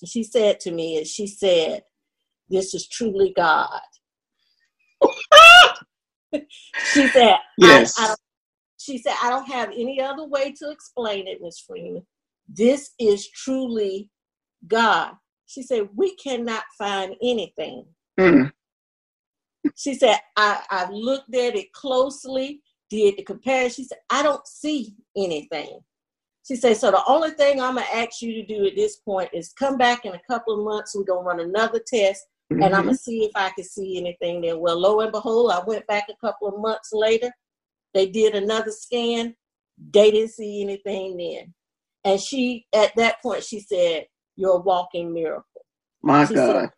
she 0.05 0.23
said 0.23 0.61
to 0.61 0.71
me 0.71 0.97
is 0.97 1.11
she 1.11 1.27
said, 1.27 1.83
this 2.49 2.73
is 2.73 2.87
truly 2.87 3.33
God. 3.35 3.81
She 6.33 7.07
said, 7.07 7.37
yes. 7.57 7.93
I, 7.97 8.11
I 8.11 8.15
she 8.77 8.97
said, 8.97 9.13
I 9.21 9.29
don't 9.29 9.49
have 9.49 9.69
any 9.69 10.01
other 10.01 10.25
way 10.25 10.53
to 10.53 10.71
explain 10.71 11.27
it, 11.27 11.39
Miss 11.41 11.59
Freeman. 11.59 12.05
This 12.47 12.91
is 12.99 13.29
truly 13.29 14.09
God. 14.67 15.13
She 15.45 15.63
said, 15.63 15.89
we 15.95 16.15
cannot 16.15 16.63
find 16.77 17.15
anything. 17.21 17.85
Mm. 18.19 18.51
She 19.75 19.95
said, 19.95 20.17
I, 20.35 20.61
I 20.69 20.89
looked 20.91 21.33
at 21.35 21.55
it 21.55 21.71
closely, 21.73 22.61
did 22.89 23.17
the 23.17 23.23
comparison. 23.23 23.83
She 23.83 23.87
said, 23.87 23.97
I 24.09 24.23
don't 24.23 24.45
see 24.47 24.95
anything. 25.17 25.79
She 26.47 26.55
said, 26.55 26.77
so 26.77 26.89
the 26.89 27.03
only 27.07 27.31
thing 27.31 27.61
I'm 27.61 27.75
gonna 27.75 27.85
ask 27.93 28.21
you 28.21 28.33
to 28.33 28.45
do 28.45 28.65
at 28.65 28.75
this 28.75 28.97
point 28.97 29.29
is 29.33 29.53
come 29.53 29.77
back 29.77 30.05
in 30.05 30.13
a 30.13 30.21
couple 30.29 30.57
of 30.57 30.65
months. 30.65 30.95
We're 30.95 31.03
gonna 31.03 31.21
run 31.21 31.39
another 31.41 31.79
test 31.85 32.25
mm-hmm. 32.51 32.63
and 32.63 32.75
I'm 32.75 32.85
gonna 32.85 32.95
see 32.95 33.23
if 33.23 33.31
I 33.35 33.49
can 33.51 33.63
see 33.63 33.97
anything 33.97 34.41
there. 34.41 34.57
Well, 34.57 34.79
lo 34.79 34.99
and 35.01 35.11
behold, 35.11 35.51
I 35.51 35.61
went 35.65 35.87
back 35.87 36.07
a 36.09 36.25
couple 36.25 36.47
of 36.47 36.59
months 36.59 36.89
later. 36.93 37.31
They 37.93 38.07
did 38.07 38.35
another 38.35 38.71
scan. 38.71 39.35
They 39.91 40.11
didn't 40.11 40.31
see 40.31 40.61
anything 40.61 41.17
then. 41.17 41.53
And 42.03 42.19
she, 42.19 42.65
at 42.73 42.95
that 42.95 43.21
point, 43.21 43.43
she 43.43 43.59
said, 43.59 44.07
You're 44.35 44.57
a 44.57 44.59
walking 44.59 45.13
miracle. 45.13 45.45
My 46.01 46.25
she 46.25 46.35
God. 46.35 46.61
Said, 46.61 46.69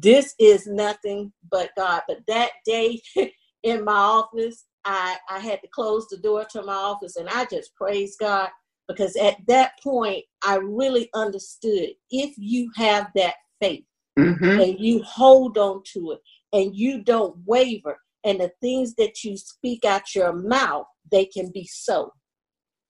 this 0.00 0.34
is 0.38 0.66
nothing 0.66 1.32
but 1.50 1.70
God. 1.76 2.02
But 2.06 2.20
that 2.28 2.50
day 2.64 3.00
in 3.62 3.84
my 3.84 3.92
office, 3.92 4.64
I, 4.84 5.16
I 5.28 5.40
had 5.40 5.60
to 5.62 5.68
close 5.68 6.06
the 6.08 6.18
door 6.18 6.46
to 6.52 6.62
my 6.62 6.74
office 6.74 7.16
and 7.16 7.28
I 7.28 7.46
just 7.46 7.74
praised 7.74 8.18
God 8.20 8.48
because 8.86 9.16
at 9.16 9.36
that 9.48 9.72
point, 9.82 10.24
I 10.42 10.56
really 10.56 11.10
understood 11.14 11.90
if 12.10 12.34
you 12.38 12.70
have 12.76 13.08
that 13.16 13.34
faith, 13.60 13.84
mm-hmm. 14.18 14.60
and 14.60 14.80
you 14.80 15.02
hold 15.02 15.58
on 15.58 15.82
to 15.92 16.12
it 16.12 16.20
and 16.52 16.74
you 16.74 17.02
don't 17.02 17.36
waver 17.46 17.96
and 18.24 18.40
the 18.40 18.50
things 18.60 18.94
that 18.94 19.24
you 19.24 19.36
speak 19.36 19.84
out 19.84 20.14
your 20.14 20.32
mouth 20.32 20.86
they 21.10 21.24
can 21.24 21.50
be 21.52 21.66
so. 21.66 22.12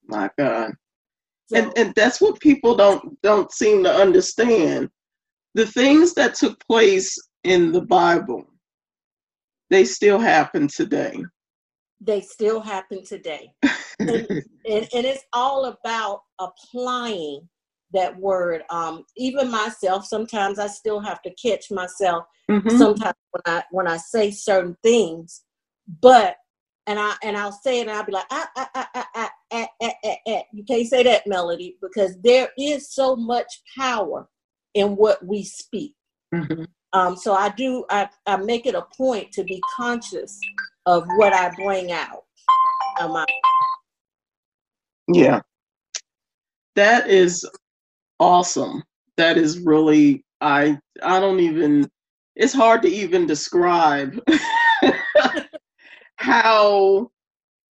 My 0.06 0.30
god. 0.38 0.73
So, 1.47 1.56
and 1.56 1.73
and 1.76 1.94
that's 1.94 2.20
what 2.20 2.40
people 2.40 2.75
don't 2.75 3.20
don't 3.23 3.52
seem 3.52 3.85
to 3.85 3.92
understand. 3.92 4.88
The 5.54 5.66
things 5.66 6.14
that 6.14 6.35
took 6.35 6.58
place 6.66 7.16
in 7.44 7.73
the 7.73 7.80
bible 7.82 8.44
they 9.70 9.85
still 9.85 10.18
happen 10.18 10.68
today. 10.68 11.23
They 12.00 12.20
still 12.20 12.61
happen 12.61 13.04
today. 13.04 13.52
And, 14.00 14.11
and, 14.64 14.88
and 14.94 15.04
it's 15.04 15.25
all 15.32 15.64
about 15.64 16.20
applying 16.38 17.49
that 17.92 18.18
word. 18.18 18.62
Um, 18.71 19.04
even 19.16 19.50
myself, 19.50 20.04
sometimes 20.07 20.59
I 20.59 20.66
still 20.66 21.00
have 21.00 21.23
to 21.23 21.30
catch 21.35 21.71
myself. 21.71 22.25
Mm-hmm. 22.50 22.76
Sometimes 22.76 23.16
when 23.30 23.42
I 23.47 23.62
when 23.71 23.87
I 23.87 23.97
say 23.97 24.30
certain 24.30 24.76
things, 24.83 25.42
but 26.00 26.37
and 26.87 26.99
I 26.99 27.14
and 27.23 27.37
I'll 27.37 27.52
say 27.52 27.80
it 27.80 27.83
and 27.83 27.90
I'll 27.90 28.04
be 28.04 28.12
like, 28.12 28.26
ah, 28.30 28.50
ah, 28.57 28.71
ah, 28.75 28.90
ah, 28.95 29.09
ah, 29.14 29.30
ah, 29.52 29.66
ah, 29.83 29.92
ah, 30.04 30.16
ah. 30.26 30.42
you 30.52 30.64
can't 30.64 30.87
say 30.87 31.02
that 31.02 31.26
melody 31.26 31.76
because 31.83 32.16
there 32.23 32.49
is 32.59 32.90
so 32.92 33.14
much 33.14 33.62
power 33.76 34.28
in 34.75 34.97
what 34.97 35.25
we 35.25 35.45
speak. 35.45 35.95
Mm-hmm. 36.35 36.64
Um, 36.95 37.16
so 37.16 37.35
I 37.35 37.50
do 37.50 37.85
I, 37.90 38.09
I 38.26 38.37
make 38.37 38.66
it 38.66 38.75
a 38.75 38.87
point 38.97 39.33
to 39.33 39.45
be 39.45 39.62
conscious 39.76 40.38
of 40.87 41.04
what 41.16 41.35
I 41.35 41.50
bring 41.54 41.92
out. 41.92 42.25
Um, 43.00 43.25
yeah, 45.12 45.40
that 46.75 47.09
is 47.09 47.45
awesome. 48.20 48.82
That 49.16 49.37
is 49.37 49.58
really 49.60 50.25
I 50.40 50.78
I 51.02 51.20
don't 51.20 51.40
even 51.40 51.88
it's 52.37 52.54
hard 52.54 52.82
to 52.82 52.88
even 52.88 53.26
describe 53.26 54.20
how 56.16 57.10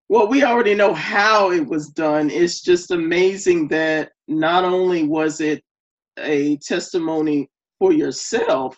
well 0.09 0.27
we 0.27 0.43
already 0.43 0.75
know 0.75 0.93
how 0.93 1.51
it 1.51 1.65
was 1.65 1.89
done. 1.89 2.29
It's 2.29 2.61
just 2.61 2.91
amazing 2.91 3.69
that 3.69 4.11
not 4.27 4.65
only 4.65 5.03
was 5.03 5.39
it 5.41 5.63
a 6.19 6.57
testimony 6.57 7.49
for 7.79 7.93
yourself, 7.93 8.77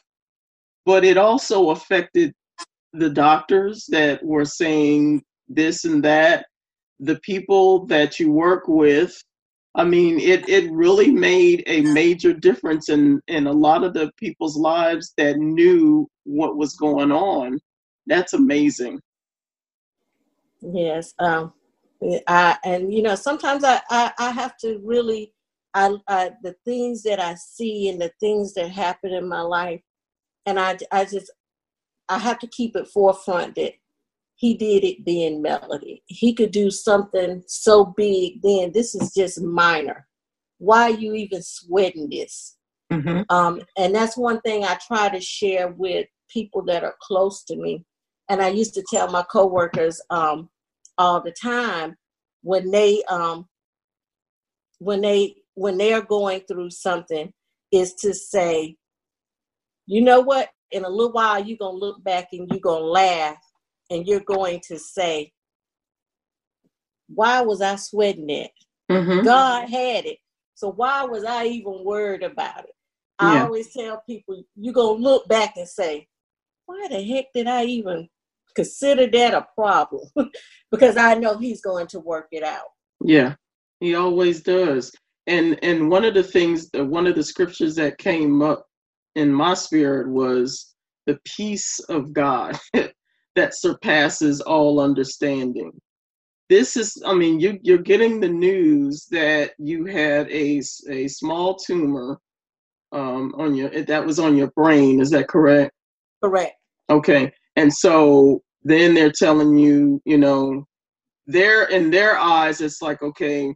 but 0.85 1.03
it 1.03 1.17
also 1.17 1.69
affected 1.71 2.33
the 2.93 3.09
doctors 3.09 3.85
that 3.89 4.23
were 4.23 4.45
saying 4.45 5.23
this 5.47 5.85
and 5.85 6.03
that, 6.03 6.45
the 6.99 7.19
people 7.19 7.85
that 7.85 8.19
you 8.19 8.31
work 8.31 8.67
with, 8.67 9.21
I 9.75 9.83
mean, 9.83 10.19
it, 10.19 10.49
it 10.49 10.71
really 10.71 11.11
made 11.11 11.63
a 11.67 11.81
major 11.81 12.33
difference 12.33 12.89
in, 12.89 13.21
in 13.27 13.47
a 13.47 13.51
lot 13.51 13.83
of 13.83 13.93
the 13.93 14.11
people's 14.17 14.57
lives 14.57 15.13
that 15.17 15.37
knew 15.37 16.09
what 16.23 16.57
was 16.57 16.75
going 16.75 17.11
on. 17.11 17.59
That's 18.07 18.33
amazing. 18.33 18.99
Yes. 20.61 21.13
Um, 21.19 21.53
I, 22.27 22.57
and, 22.63 22.93
you 22.93 23.03
know, 23.03 23.15
sometimes 23.15 23.63
I, 23.63 23.79
I, 23.89 24.11
I 24.17 24.31
have 24.31 24.57
to 24.57 24.81
really, 24.83 25.33
I, 25.73 25.95
I, 26.07 26.31
the 26.41 26.55
things 26.65 27.03
that 27.03 27.19
I 27.19 27.35
see 27.35 27.89
and 27.89 28.01
the 28.01 28.11
things 28.19 28.55
that 28.55 28.71
happen 28.71 29.13
in 29.13 29.29
my 29.29 29.41
life, 29.41 29.81
and 30.45 30.59
I, 30.59 30.77
I 30.91 31.05
just, 31.05 31.31
I 32.09 32.17
have 32.17 32.39
to 32.39 32.47
keep 32.47 32.75
it 32.75 32.87
forefront 32.87 33.55
that 33.55 33.73
he 34.39 34.53
did 34.53 34.85
it 34.85 35.05
then 35.05 35.41
melody. 35.41 36.01
He 36.05 36.33
could 36.33 36.51
do 36.51 36.71
something 36.71 37.43
so 37.45 37.93
big 37.97 38.41
then. 38.41 38.71
This 38.71 38.95
is 38.95 39.13
just 39.13 39.41
minor. 39.41 40.07
Why 40.59 40.83
are 40.83 40.97
you 40.97 41.13
even 41.13 41.43
sweating 41.43 42.09
this? 42.09 42.55
Mm-hmm. 42.89 43.21
um, 43.29 43.61
and 43.77 43.93
that's 43.93 44.17
one 44.17 44.41
thing 44.41 44.63
i 44.63 44.75
try 44.87 45.09
to 45.09 45.21
share 45.21 45.67
with 45.67 46.07
people 46.27 46.63
that 46.63 46.83
are 46.83 46.95
close 47.03 47.43
to 47.43 47.55
me. 47.55 47.85
And 48.29 48.41
i 48.41 48.47
used 48.47 48.73
to 48.75 48.83
tell 48.89 49.11
my 49.11 49.23
coworkers 49.31 50.01
um, 50.09 50.49
all 50.97 51.21
the 51.21 51.33
time 51.39 51.95
when 52.41 52.71
they 52.71 53.03
um, 53.03 53.45
when 54.79 55.01
they 55.01 55.35
when 55.53 55.77
they're 55.77 56.01
going 56.01 56.41
through 56.47 56.71
something 56.71 57.31
is 57.71 57.93
to 57.95 58.13
say 58.13 58.75
you 59.85 60.01
know 60.01 60.21
what? 60.21 60.49
In 60.71 60.85
a 60.85 60.89
little 60.89 61.11
while 61.11 61.43
you're 61.43 61.57
gonna 61.57 61.77
look 61.77 62.03
back 62.03 62.29
and 62.31 62.49
you're 62.49 62.59
gonna 62.59 62.85
laugh 62.85 63.37
and 63.89 64.07
you're 64.07 64.19
going 64.21 64.61
to 64.67 64.77
say, 64.77 65.31
Why 67.07 67.41
was 67.41 67.61
I 67.61 67.75
sweating 67.75 68.29
it? 68.29 68.51
Mm-hmm. 68.91 69.25
God 69.25 69.69
had 69.69 70.05
it. 70.05 70.17
So 70.55 70.71
why 70.71 71.03
was 71.05 71.23
I 71.23 71.45
even 71.45 71.83
worried 71.83 72.23
about 72.23 72.65
it? 72.65 72.75
I 73.17 73.35
yeah. 73.35 73.43
always 73.43 73.71
tell 73.73 74.01
people, 74.07 74.43
you're 74.55 74.73
going 74.73 74.97
to 74.97 75.03
look 75.03 75.27
back 75.27 75.55
and 75.57 75.67
say, 75.67 76.07
Why 76.65 76.87
the 76.89 77.03
heck 77.03 77.25
did 77.33 77.47
I 77.47 77.65
even 77.65 78.09
consider 78.55 79.07
that 79.07 79.33
a 79.33 79.47
problem? 79.55 80.03
because 80.71 80.97
I 80.97 81.15
know 81.15 81.37
He's 81.37 81.61
going 81.61 81.87
to 81.87 81.99
work 81.99 82.27
it 82.31 82.43
out. 82.43 82.67
Yeah, 83.03 83.35
He 83.79 83.95
always 83.95 84.41
does. 84.41 84.91
and 85.27 85.57
and 85.63 85.89
one 85.89 86.05
of 86.05 86.13
the 86.13 86.23
things 86.23 86.69
one 86.73 87.07
of 87.07 87.15
the 87.15 87.23
scriptures 87.23 87.75
that 87.75 87.97
came 87.97 88.41
up 88.41 88.65
in 89.15 89.31
my 89.31 89.53
spirit 89.53 90.09
was 90.09 90.73
the 91.05 91.19
peace 91.25 91.79
of 91.89 92.13
God 92.13 92.57
that 93.39 93.55
surpasses 93.55 94.41
all 94.41 94.81
understanding. 94.81 95.71
This 96.49 96.75
is, 96.75 97.01
I 97.05 97.13
mean, 97.13 97.39
you, 97.39 97.57
you're 97.61 97.77
getting 97.77 98.19
the 98.19 98.27
news 98.27 99.05
that 99.11 99.51
you 99.57 99.85
had 99.85 100.29
a, 100.29 100.61
a 100.89 101.07
small 101.07 101.55
tumor 101.55 102.19
um, 102.91 103.33
on 103.37 103.55
your, 103.55 103.69
that 103.69 104.05
was 104.05 104.19
on 104.19 104.35
your 104.35 104.51
brain. 104.57 104.99
Is 104.99 105.11
that 105.11 105.29
correct? 105.29 105.71
Correct. 106.21 106.55
Okay. 106.89 107.31
And 107.55 107.73
so 107.73 108.41
then 108.63 108.93
they're 108.93 109.11
telling 109.11 109.57
you, 109.57 110.01
you 110.03 110.17
know, 110.17 110.65
they're 111.25 111.69
in 111.69 111.89
their 111.91 112.17
eyes, 112.17 112.59
it's 112.59 112.81
like, 112.81 113.01
okay, 113.01 113.55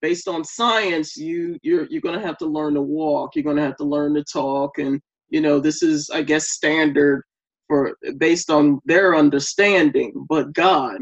based 0.00 0.26
on 0.26 0.42
science, 0.44 1.16
you 1.16 1.58
you're 1.62 1.86
you're 1.90 2.00
gonna 2.00 2.24
have 2.24 2.38
to 2.38 2.46
learn 2.46 2.74
to 2.74 2.82
walk, 2.82 3.34
you're 3.34 3.44
gonna 3.44 3.66
have 3.66 3.76
to 3.78 3.84
learn 3.84 4.14
to 4.14 4.24
talk, 4.32 4.78
and 4.78 5.00
you 5.28 5.40
know, 5.40 5.58
this 5.58 5.82
is 5.82 6.08
I 6.10 6.22
guess 6.22 6.50
standard 6.50 7.24
for 7.68 7.96
based 8.16 8.50
on 8.50 8.80
their 8.84 9.14
understanding. 9.14 10.26
But 10.28 10.52
God 10.52 10.98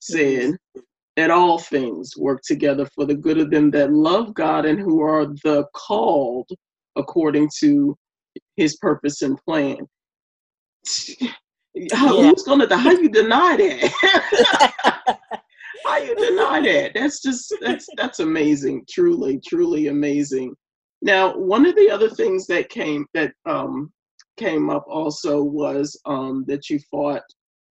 said 0.00 0.56
that 1.16 1.30
all 1.30 1.58
things 1.58 2.16
work 2.16 2.42
together 2.46 2.86
for 2.94 3.04
the 3.04 3.14
good 3.14 3.38
of 3.38 3.50
them 3.50 3.70
that 3.72 3.92
love 3.92 4.34
God 4.34 4.66
and 4.66 4.78
who 4.78 5.02
are 5.02 5.26
the 5.44 5.66
called 5.74 6.48
according 6.96 7.50
to 7.58 7.96
his 8.56 8.76
purpose 8.76 9.22
and 9.22 9.38
plan. 9.44 9.78
How, 11.92 12.16
yeah. 12.16 12.30
Who's 12.30 12.42
gonna 12.42 12.74
how 12.74 12.90
you 12.90 13.10
deny 13.10 13.54
that? 13.54 15.18
how 15.84 15.98
you 15.98 16.14
deny 16.14 16.62
that? 16.62 16.92
That's 16.94 17.20
just 17.20 17.54
that's 17.60 17.86
that's 17.98 18.20
amazing. 18.20 18.86
Truly, 18.88 19.38
truly 19.46 19.88
amazing. 19.88 20.54
Now, 21.02 21.36
one 21.36 21.66
of 21.66 21.74
the 21.74 21.90
other 21.90 22.08
things 22.08 22.46
that 22.46 22.70
came 22.70 23.04
that 23.12 23.32
um 23.44 23.92
came 24.36 24.70
up 24.70 24.84
also 24.88 25.42
was 25.42 25.98
um 26.04 26.44
that 26.46 26.68
you 26.68 26.78
fought 26.90 27.24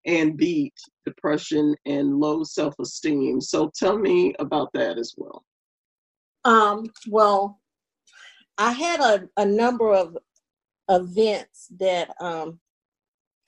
and 0.07 0.37
beat 0.37 0.75
depression 1.07 1.75
and 1.87 2.19
low 2.19 2.45
self-esteem. 2.45 3.41
So 3.41 3.71
tell 3.79 3.99
me 3.99 4.35
about 4.39 4.69
that 4.75 4.99
as 4.99 5.15
well. 5.17 5.45
Um, 6.45 6.91
well, 7.09 7.61
I 8.59 8.73
had 8.73 9.01
a, 9.01 9.29
a 9.39 9.47
number 9.47 9.93
of 9.93 10.17
events 10.91 11.69
that 11.79 12.15
um, 12.21 12.61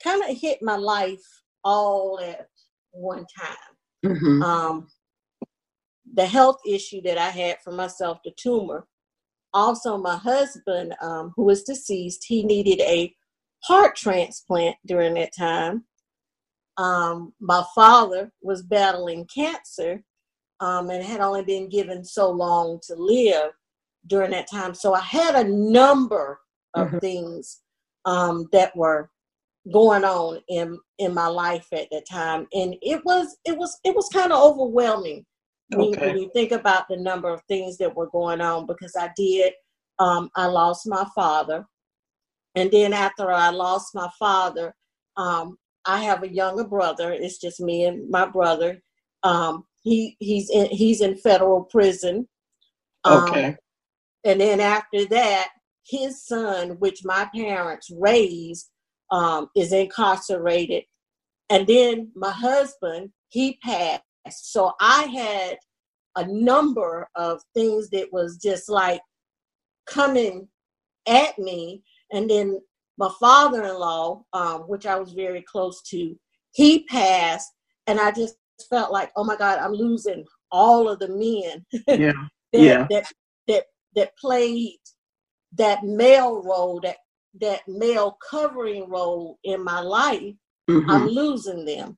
kind 0.03 0.23
of 0.23 0.35
hit 0.35 0.61
my 0.61 0.75
life 0.75 1.23
all 1.63 2.19
at 2.19 2.47
one 2.91 3.25
time. 3.37 3.57
Mm-hmm. 4.05 4.41
Um, 4.41 4.87
the 6.13 6.25
health 6.25 6.59
issue 6.67 7.01
that 7.03 7.17
I 7.17 7.29
had 7.29 7.57
for 7.63 7.71
myself, 7.71 8.19
the 8.23 8.31
tumor. 8.37 8.87
Also, 9.57 9.97
my 9.97 10.15
husband, 10.15 10.93
um, 11.01 11.33
who 11.35 11.43
was 11.43 11.63
deceased, 11.63 12.23
he 12.27 12.43
needed 12.43 12.79
a 12.81 13.11
heart 13.63 13.95
transplant 13.95 14.75
during 14.85 15.15
that 15.15 15.35
time. 15.35 15.83
Um, 16.77 17.33
my 17.39 17.63
father 17.73 18.31
was 18.43 18.61
battling 18.61 19.25
cancer 19.33 20.03
um, 20.59 20.91
and 20.91 21.03
had 21.03 21.21
only 21.21 21.43
been 21.43 21.69
given 21.69 22.05
so 22.05 22.29
long 22.29 22.79
to 22.83 22.93
live 22.93 23.49
during 24.05 24.29
that 24.29 24.47
time. 24.47 24.75
So 24.75 24.93
I 24.93 24.99
had 25.01 25.33
a 25.33 25.49
number 25.49 26.39
of 26.75 26.89
mm-hmm. 26.89 26.99
things 26.99 27.61
um, 28.05 28.47
that 28.51 28.77
were 28.77 29.09
going 29.73 30.05
on 30.05 30.39
in 30.49 30.77
in 30.99 31.15
my 31.15 31.27
life 31.27 31.67
at 31.73 31.89
that 31.91 32.07
time 32.09 32.47
and 32.53 32.73
it 32.81 33.03
was 33.03 33.35
it 33.43 33.57
was 33.57 33.77
it 33.83 33.93
was 33.93 34.07
kind 34.13 34.31
of 34.31 34.41
overwhelming 34.41 35.25
when, 35.69 35.89
okay. 35.89 36.07
when, 36.07 36.17
you 36.17 36.29
think 36.33 36.51
about 36.51 36.87
the 36.87 36.97
number 36.97 37.29
of 37.29 37.41
things 37.43 37.77
that 37.77 37.95
were 37.95 38.09
going 38.09 38.41
on 38.41 38.65
because 38.65 38.95
i 38.97 39.09
did 39.15 39.53
um, 39.99 40.29
i 40.35 40.45
lost 40.45 40.87
my 40.87 41.05
father 41.15 41.65
and 42.55 42.71
then 42.71 42.93
after 42.93 43.31
i 43.31 43.49
lost 43.49 43.95
my 43.95 44.09
father 44.17 44.75
um, 45.17 45.57
i 45.85 46.01
have 46.01 46.23
a 46.23 46.33
younger 46.33 46.63
brother 46.63 47.11
it's 47.11 47.37
just 47.37 47.59
me 47.59 47.85
and 47.85 48.09
my 48.09 48.25
brother 48.25 48.81
um, 49.23 49.65
he 49.83 50.15
he's 50.19 50.49
in 50.49 50.67
he's 50.67 51.01
in 51.01 51.17
federal 51.17 51.63
prison 51.63 52.27
um, 53.03 53.23
okay 53.23 53.55
and 54.23 54.41
then 54.41 54.59
after 54.59 55.05
that 55.05 55.49
his 55.85 56.25
son 56.25 56.71
which 56.79 57.03
my 57.03 57.27
parents 57.33 57.89
raised 57.97 58.69
um, 59.11 59.49
is 59.55 59.71
incarcerated. 59.71 60.83
And 61.49 61.65
then 61.67 62.11
my 62.15 62.31
husband, 62.31 63.11
he 63.29 63.57
passed. 63.63 64.01
So 64.33 64.73
I 64.79 65.03
had 65.03 65.57
a 66.15 66.27
number 66.31 67.07
of 67.15 67.41
things 67.53 67.89
that 67.91 68.11
was 68.11 68.37
just 68.37 68.69
like 68.69 69.01
coming 69.85 70.47
at 71.07 71.37
me. 71.37 71.83
And 72.11 72.29
then 72.29 72.59
my 72.97 73.09
father 73.19 73.63
in 73.63 73.79
law, 73.79 74.23
um, 74.33 74.61
which 74.61 74.85
I 74.85 74.99
was 74.99 75.13
very 75.13 75.43
close 75.43 75.81
to, 75.89 76.17
he 76.51 76.83
passed. 76.85 77.51
And 77.85 77.99
I 77.99 78.11
just 78.11 78.35
felt 78.69 78.91
like, 78.91 79.11
oh 79.15 79.23
my 79.23 79.35
God, 79.35 79.59
I'm 79.59 79.73
losing 79.73 80.25
all 80.51 80.89
of 80.89 80.99
the 80.99 81.09
men 81.09 81.65
yeah. 81.87 82.13
that, 82.53 82.61
yeah. 82.61 82.87
that, 82.89 83.05
that, 83.47 83.65
that 83.95 84.17
played 84.17 84.77
that 85.53 85.83
male 85.83 86.41
role 86.43 86.79
that 86.81 86.97
that 87.39 87.61
male 87.67 88.17
covering 88.29 88.89
role 88.89 89.37
in 89.43 89.63
my 89.63 89.79
life, 89.79 90.33
mm-hmm. 90.69 90.89
I'm 90.89 91.07
losing 91.07 91.65
them. 91.65 91.97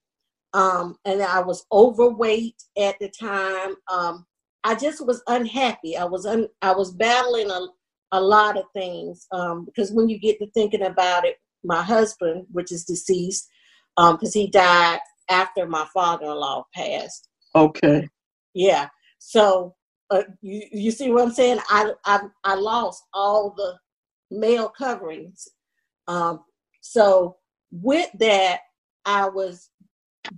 Um, 0.53 0.97
and 1.05 1.21
I 1.21 1.41
was 1.41 1.65
overweight 1.71 2.61
at 2.77 2.95
the 2.99 3.09
time. 3.09 3.75
Um, 3.91 4.25
I 4.63 4.75
just 4.75 5.05
was 5.05 5.21
unhappy. 5.27 5.95
I 5.95 6.05
was 6.05 6.25
un- 6.25 6.49
I 6.61 6.73
was 6.73 6.91
battling 6.91 7.49
a, 7.49 7.67
a 8.11 8.19
lot 8.19 8.57
of 8.57 8.65
things 8.73 9.27
um, 9.31 9.65
because 9.65 9.91
when 9.91 10.09
you 10.09 10.19
get 10.19 10.39
to 10.39 10.49
thinking 10.51 10.83
about 10.83 11.25
it, 11.25 11.37
my 11.63 11.81
husband, 11.81 12.45
which 12.51 12.71
is 12.71 12.85
deceased, 12.85 13.47
because 13.95 14.35
um, 14.35 14.41
he 14.41 14.49
died 14.49 14.99
after 15.29 15.67
my 15.67 15.85
father-in-law 15.93 16.65
passed. 16.73 17.29
Okay. 17.55 18.07
Yeah. 18.53 18.87
So 19.19 19.75
uh, 20.09 20.23
you 20.41 20.63
you 20.71 20.91
see 20.91 21.11
what 21.11 21.23
I'm 21.23 21.31
saying? 21.31 21.59
I 21.69 21.91
I 22.05 22.21
I 22.43 22.55
lost 22.55 23.03
all 23.13 23.53
the 23.55 23.77
male 24.31 24.69
coverings. 24.69 25.47
Um, 26.07 26.43
so 26.81 27.37
with 27.71 28.09
that, 28.19 28.61
I 29.05 29.29
was 29.29 29.69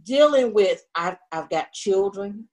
dealing 0.04 0.54
with 0.54 0.84
I've, 0.96 1.18
I've 1.32 1.50
got 1.50 1.74
children. 1.74 2.48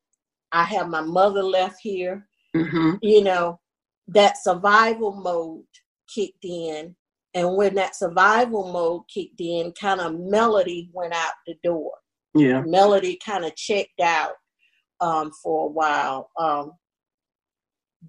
I 0.52 0.64
have 0.64 0.88
my 0.88 1.00
mother 1.00 1.42
left 1.42 1.80
here. 1.80 2.26
Mm-hmm. 2.56 2.96
You 3.02 3.22
know, 3.22 3.60
that 4.08 4.38
survival 4.38 5.12
mode 5.14 5.64
kicked 6.12 6.44
in. 6.44 6.94
And 7.34 7.56
when 7.56 7.74
that 7.74 7.94
survival 7.94 8.72
mode 8.72 9.02
kicked 9.12 9.40
in, 9.40 9.72
kind 9.78 10.00
of 10.00 10.18
melody 10.18 10.90
went 10.92 11.12
out 11.12 11.32
the 11.46 11.54
door. 11.62 11.92
Yeah. 12.34 12.62
Melody 12.62 13.18
kind 13.24 13.44
of 13.44 13.54
checked 13.56 14.00
out 14.02 14.32
um, 15.00 15.30
for 15.42 15.66
a 15.66 15.70
while. 15.70 16.30
Um, 16.38 16.72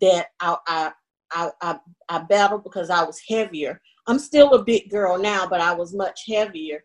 that 0.02 0.28
I, 0.40 0.56
I 0.68 0.92
I, 1.32 1.52
I, 1.62 1.80
I 2.08 2.20
battled 2.20 2.64
because 2.64 2.90
I 2.90 3.04
was 3.04 3.22
heavier. 3.28 3.80
I'm 4.08 4.20
still 4.20 4.54
a 4.54 4.64
big 4.64 4.90
girl 4.90 5.18
now, 5.20 5.48
but 5.48 5.62
I 5.62 5.74
was 5.74 5.94
much 5.94 6.22
heavier 6.28 6.84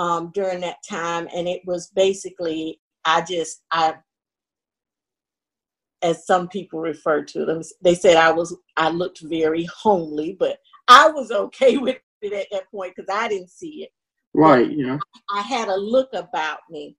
um, 0.00 0.30
during 0.34 0.60
that 0.60 0.78
time. 0.88 1.28
And 1.34 1.46
it 1.48 1.62
was 1.64 1.88
basically, 1.94 2.80
I 3.04 3.20
just, 3.22 3.62
I, 3.70 3.94
as 6.02 6.26
some 6.26 6.48
people 6.48 6.80
refer 6.80 7.22
to 7.22 7.44
them, 7.44 7.62
they 7.82 7.94
said 7.94 8.16
I 8.16 8.32
was, 8.32 8.56
I 8.76 8.88
looked 8.88 9.20
very 9.20 9.64
homely, 9.64 10.36
but 10.38 10.58
I 10.88 11.08
was 11.08 11.30
okay 11.30 11.76
with 11.76 11.98
it 12.22 12.32
at 12.32 12.46
that 12.52 12.70
point 12.70 12.94
because 12.96 13.14
I 13.14 13.28
didn't 13.28 13.50
see 13.50 13.84
it. 13.84 13.90
Right, 14.32 14.70
yeah. 14.70 14.98
I 15.34 15.42
had 15.42 15.68
a 15.68 15.76
look 15.76 16.08
about 16.14 16.60
me 16.70 16.96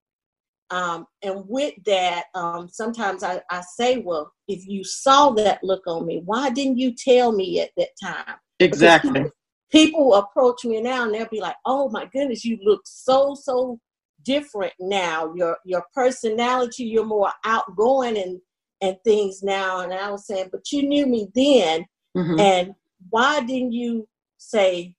um, 0.71 1.05
and 1.21 1.43
with 1.47 1.73
that, 1.85 2.25
um, 2.33 2.69
sometimes 2.69 3.23
I, 3.23 3.41
I 3.51 3.61
say, 3.61 3.97
well, 3.97 4.31
if 4.47 4.65
you 4.65 4.85
saw 4.85 5.31
that 5.31 5.61
look 5.63 5.83
on 5.85 6.05
me, 6.05 6.21
why 6.23 6.49
didn't 6.49 6.77
you 6.77 6.95
tell 6.95 7.33
me 7.33 7.59
at 7.59 7.71
that 7.75 7.89
time? 8.01 8.35
Exactly. 8.59 9.11
People, 9.11 9.31
people 9.71 10.15
approach 10.15 10.65
me 10.65 10.81
now 10.81 11.05
and 11.05 11.13
they'll 11.13 11.27
be 11.29 11.41
like, 11.41 11.55
oh 11.65 11.89
my 11.89 12.05
goodness, 12.11 12.45
you 12.45 12.59
look 12.63 12.81
so, 12.85 13.35
so 13.35 13.79
different 14.23 14.73
now. 14.79 15.33
Your 15.35 15.57
your 15.65 15.83
personality, 15.93 16.83
you're 16.83 17.05
more 17.05 17.31
outgoing 17.45 18.17
and 18.17 18.39
and 18.81 18.97
things 19.03 19.41
now. 19.43 19.79
And 19.81 19.93
I 19.93 20.09
was 20.09 20.25
saying, 20.27 20.49
but 20.51 20.71
you 20.71 20.87
knew 20.87 21.05
me 21.05 21.29
then. 21.33 21.85
Mm-hmm. 22.17 22.39
And 22.39 22.75
why 23.09 23.41
didn't 23.41 23.71
you 23.71 24.07
say, 24.37 24.95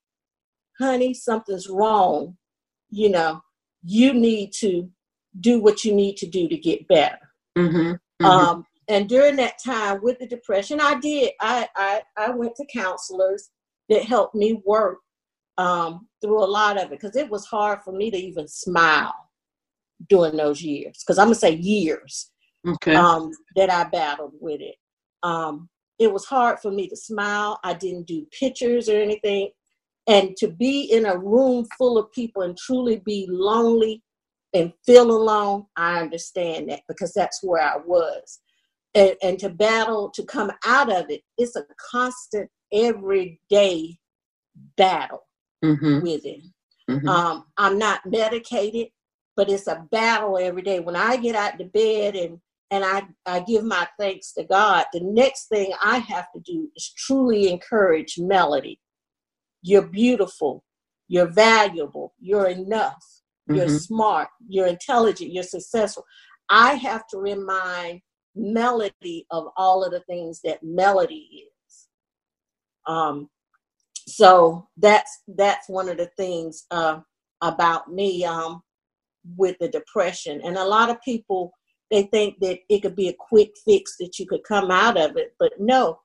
honey, 0.78 1.14
something's 1.14 1.68
wrong? 1.68 2.36
You 2.90 3.10
know, 3.10 3.42
you 3.82 4.14
need 4.14 4.52
to 4.60 4.88
do 5.40 5.60
what 5.60 5.84
you 5.84 5.94
need 5.94 6.16
to 6.18 6.26
do 6.26 6.48
to 6.48 6.56
get 6.56 6.86
better. 6.88 7.18
Mm-hmm, 7.58 7.78
mm-hmm. 7.78 8.24
Um, 8.24 8.66
and 8.88 9.08
during 9.08 9.36
that 9.36 9.54
time 9.64 10.00
with 10.02 10.18
the 10.18 10.26
depression, 10.26 10.80
I 10.80 10.98
did. 11.00 11.32
I 11.40 11.68
I, 11.76 12.02
I 12.16 12.30
went 12.30 12.56
to 12.56 12.66
counselors 12.72 13.50
that 13.92 14.04
helped 14.04 14.34
me 14.34 14.60
work 14.64 14.98
um, 15.58 16.08
through 16.20 16.42
a 16.42 16.46
lot 16.46 16.76
of 16.76 16.84
it 16.84 16.90
because 16.90 17.16
it 17.16 17.28
was 17.28 17.44
hard 17.44 17.80
for 17.84 17.92
me 17.92 18.10
to 18.10 18.16
even 18.16 18.48
smile 18.48 19.14
during 20.08 20.36
those 20.36 20.62
years. 20.62 21.02
Because 21.04 21.18
I'm 21.18 21.26
gonna 21.26 21.34
say 21.34 21.54
years 21.56 22.30
okay. 22.66 22.94
um, 22.94 23.30
that 23.56 23.70
I 23.70 23.84
battled 23.84 24.32
with 24.40 24.60
it. 24.60 24.76
Um, 25.22 25.68
it 25.98 26.12
was 26.12 26.24
hard 26.24 26.58
for 26.58 26.70
me 26.70 26.88
to 26.88 26.96
smile. 26.96 27.60
I 27.62 27.74
didn't 27.74 28.06
do 28.06 28.26
pictures 28.38 28.88
or 28.88 29.00
anything. 29.00 29.50
And 30.08 30.36
to 30.38 30.48
be 30.48 30.84
in 30.92 31.06
a 31.06 31.16
room 31.16 31.66
full 31.78 31.96
of 31.96 32.10
people 32.12 32.42
and 32.42 32.56
truly 32.56 32.96
be 33.04 33.26
lonely 33.30 34.02
and 34.52 34.72
feel 34.84 35.10
alone, 35.10 35.66
I 35.76 36.00
understand 36.00 36.68
that 36.70 36.80
because 36.88 37.12
that's 37.12 37.40
where 37.42 37.62
I 37.62 37.76
was. 37.76 38.40
And, 38.94 39.14
and 39.22 39.38
to 39.38 39.48
battle, 39.48 40.10
to 40.14 40.24
come 40.24 40.50
out 40.66 40.92
of 40.92 41.08
it, 41.08 41.22
it's 41.38 41.56
a 41.56 41.64
constant, 41.90 42.50
everyday 42.72 43.98
battle 44.76 45.26
mm-hmm. 45.64 46.00
with 46.00 46.24
it. 46.24 46.42
Mm-hmm. 46.90 47.08
Um, 47.08 47.46
I'm 47.56 47.78
not 47.78 48.04
medicated, 48.06 48.88
but 49.36 49.48
it's 49.48 49.66
a 49.66 49.86
battle 49.90 50.38
every 50.38 50.62
day. 50.62 50.80
When 50.80 50.96
I 50.96 51.16
get 51.16 51.36
out 51.36 51.58
the 51.58 51.64
bed 51.64 52.16
and 52.16 52.40
and 52.70 52.86
I, 52.86 53.02
I 53.26 53.40
give 53.40 53.64
my 53.64 53.86
thanks 54.00 54.32
to 54.32 54.44
God, 54.44 54.86
the 54.94 55.00
next 55.00 55.48
thing 55.48 55.74
I 55.82 55.98
have 55.98 56.32
to 56.34 56.40
do 56.40 56.70
is 56.74 56.90
truly 56.96 57.50
encourage 57.50 58.18
Melody. 58.18 58.80
You're 59.60 59.86
beautiful, 59.86 60.64
you're 61.06 61.30
valuable, 61.30 62.14
you're 62.18 62.48
enough, 62.48 63.04
mm-hmm. 63.46 63.56
you're 63.56 63.68
smart, 63.68 64.28
you're 64.48 64.68
intelligent, 64.68 65.34
you're 65.34 65.42
successful. 65.42 66.04
I 66.48 66.74
have 66.76 67.06
to 67.08 67.18
remind 67.18 68.00
Melody 68.34 69.26
of 69.30 69.48
all 69.58 69.84
of 69.84 69.92
the 69.92 70.00
things 70.00 70.40
that 70.44 70.62
Melody 70.62 71.44
is. 71.44 71.52
Um, 72.86 73.28
so 74.06 74.68
that's 74.76 75.22
that's 75.28 75.68
one 75.68 75.88
of 75.88 75.96
the 75.96 76.10
things 76.16 76.64
uh, 76.70 77.00
about 77.40 77.92
me 77.92 78.24
um, 78.24 78.62
with 79.36 79.56
the 79.60 79.68
depression, 79.68 80.40
and 80.44 80.56
a 80.56 80.64
lot 80.64 80.90
of 80.90 81.00
people 81.02 81.52
they 81.92 82.04
think 82.04 82.40
that 82.40 82.58
it 82.70 82.80
could 82.80 82.96
be 82.96 83.08
a 83.08 83.14
quick 83.18 83.52
fix 83.66 83.96
that 84.00 84.18
you 84.18 84.26
could 84.26 84.42
come 84.44 84.70
out 84.70 84.96
of 84.96 85.18
it, 85.18 85.34
but 85.38 85.52
no. 85.58 86.00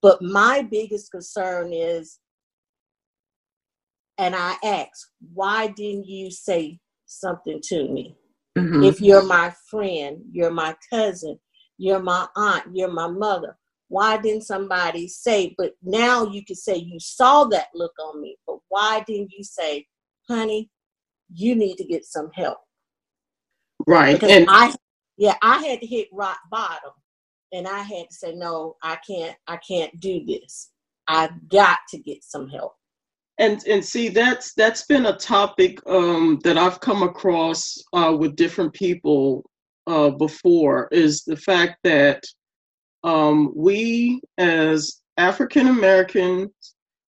But 0.00 0.22
my 0.22 0.62
biggest 0.62 1.10
concern 1.10 1.74
is, 1.74 2.18
and 4.16 4.34
I 4.34 4.54
ask, 4.64 5.10
why 5.34 5.66
didn't 5.68 6.06
you 6.06 6.30
say 6.30 6.80
something 7.04 7.60
to 7.64 7.88
me? 7.88 8.16
Mm-hmm. 8.56 8.82
If 8.82 9.02
you're 9.02 9.22
my 9.22 9.52
friend, 9.70 10.22
you're 10.32 10.50
my 10.50 10.74
cousin, 10.88 11.38
you're 11.76 12.02
my 12.02 12.26
aunt, 12.34 12.64
you're 12.72 12.90
my 12.90 13.06
mother. 13.06 13.58
Why 13.90 14.16
didn't 14.16 14.44
somebody 14.44 15.08
say, 15.08 15.54
but 15.58 15.74
now 15.82 16.24
you 16.24 16.44
can 16.44 16.56
say 16.56 16.76
you 16.76 16.98
saw 17.00 17.44
that 17.46 17.66
look 17.74 17.92
on 18.00 18.22
me, 18.22 18.36
but 18.46 18.58
why 18.68 19.04
didn't 19.06 19.32
you 19.36 19.42
say, 19.42 19.84
honey, 20.28 20.70
you 21.34 21.56
need 21.56 21.76
to 21.76 21.84
get 21.84 22.04
some 22.04 22.30
help? 22.34 22.58
Right. 23.86 24.14
Because 24.14 24.30
and 24.30 24.46
I 24.48 24.72
yeah, 25.16 25.34
I 25.42 25.58
had 25.66 25.80
to 25.80 25.86
hit 25.86 26.08
rock 26.12 26.38
bottom 26.50 26.92
and 27.52 27.66
I 27.66 27.80
had 27.80 28.08
to 28.08 28.14
say, 28.14 28.34
no, 28.34 28.76
I 28.82 28.96
can't, 29.06 29.36
I 29.46 29.56
can't 29.56 29.98
do 30.00 30.24
this. 30.24 30.70
I've 31.08 31.48
got 31.48 31.78
to 31.90 31.98
get 31.98 32.22
some 32.22 32.48
help. 32.48 32.74
And 33.38 33.66
and 33.66 33.84
see 33.84 34.08
that's 34.10 34.52
that's 34.54 34.84
been 34.84 35.06
a 35.06 35.16
topic 35.16 35.80
um, 35.86 36.38
that 36.44 36.58
I've 36.58 36.78
come 36.80 37.02
across 37.02 37.76
uh, 37.92 38.14
with 38.16 38.36
different 38.36 38.72
people 38.72 39.44
uh, 39.86 40.10
before 40.10 40.88
is 40.92 41.24
the 41.24 41.36
fact 41.36 41.78
that 41.84 42.22
um, 43.04 43.52
we 43.54 44.20
as 44.38 45.00
African 45.16 45.68
Americans 45.68 46.50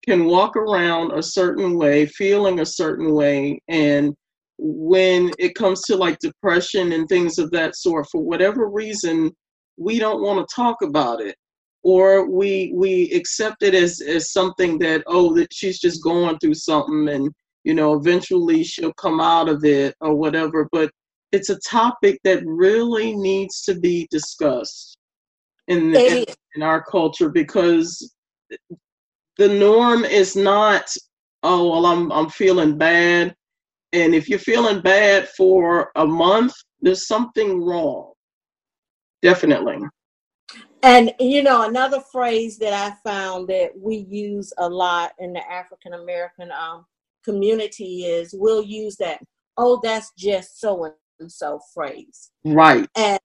can 0.04 0.24
walk 0.24 0.56
around 0.56 1.12
a 1.12 1.22
certain 1.22 1.76
way, 1.76 2.06
feeling 2.06 2.60
a 2.60 2.66
certain 2.66 3.14
way, 3.14 3.60
and 3.68 4.14
when 4.58 5.30
it 5.38 5.54
comes 5.54 5.82
to 5.82 5.96
like 5.96 6.18
depression 6.18 6.92
and 6.92 7.08
things 7.08 7.38
of 7.38 7.50
that 7.50 7.76
sort 7.76 8.06
for 8.10 8.22
whatever 8.22 8.68
reason 8.68 9.32
we 9.76 9.98
don't 9.98 10.22
want 10.22 10.46
to 10.46 10.54
talk 10.54 10.82
about 10.82 11.20
it. 11.20 11.36
Or 11.82 12.30
we 12.30 12.72
we 12.74 13.10
accept 13.10 13.62
it 13.62 13.74
as 13.74 14.00
as 14.00 14.32
something 14.32 14.78
that 14.78 15.02
oh 15.06 15.34
that 15.34 15.52
she's 15.52 15.80
just 15.80 16.02
going 16.02 16.38
through 16.38 16.54
something 16.54 17.08
and 17.08 17.32
you 17.64 17.74
know 17.74 17.94
eventually 17.94 18.62
she'll 18.62 18.92
come 18.92 19.20
out 19.20 19.48
of 19.48 19.64
it 19.64 19.96
or 20.00 20.14
whatever. 20.14 20.68
But 20.70 20.92
it's 21.32 21.50
a 21.50 21.58
topic 21.60 22.20
that 22.22 22.44
really 22.46 23.16
needs 23.16 23.62
to 23.62 23.74
be 23.74 24.06
discussed 24.10 24.96
in, 25.68 25.94
in, 25.94 26.24
in 26.54 26.62
our 26.62 26.82
culture 26.82 27.28
because 27.28 28.14
the 29.38 29.48
norm 29.48 30.04
is 30.04 30.36
not 30.36 30.94
oh 31.42 31.70
well 31.70 31.86
i'm 31.86 32.12
i'm 32.12 32.28
feeling 32.28 32.76
bad 32.76 33.34
and 33.92 34.14
if 34.14 34.28
you're 34.28 34.38
feeling 34.38 34.80
bad 34.80 35.28
for 35.28 35.90
a 35.96 36.06
month, 36.06 36.54
there's 36.80 37.06
something 37.06 37.62
wrong. 37.62 38.12
Definitely. 39.20 39.78
And 40.82 41.12
you 41.20 41.42
know, 41.42 41.68
another 41.68 42.00
phrase 42.00 42.58
that 42.58 42.72
I 42.72 42.94
found 43.08 43.48
that 43.48 43.70
we 43.78 43.96
use 43.96 44.52
a 44.58 44.68
lot 44.68 45.12
in 45.18 45.32
the 45.32 45.48
African 45.48 45.94
American 45.94 46.50
um, 46.50 46.86
community 47.24 48.06
is 48.06 48.34
we'll 48.36 48.64
use 48.64 48.96
that, 48.96 49.20
oh, 49.58 49.78
that's 49.82 50.10
just 50.16 50.58
so 50.60 50.92
and 51.20 51.30
so 51.30 51.60
phrase. 51.72 52.30
Right. 52.44 52.88
And 52.96 53.20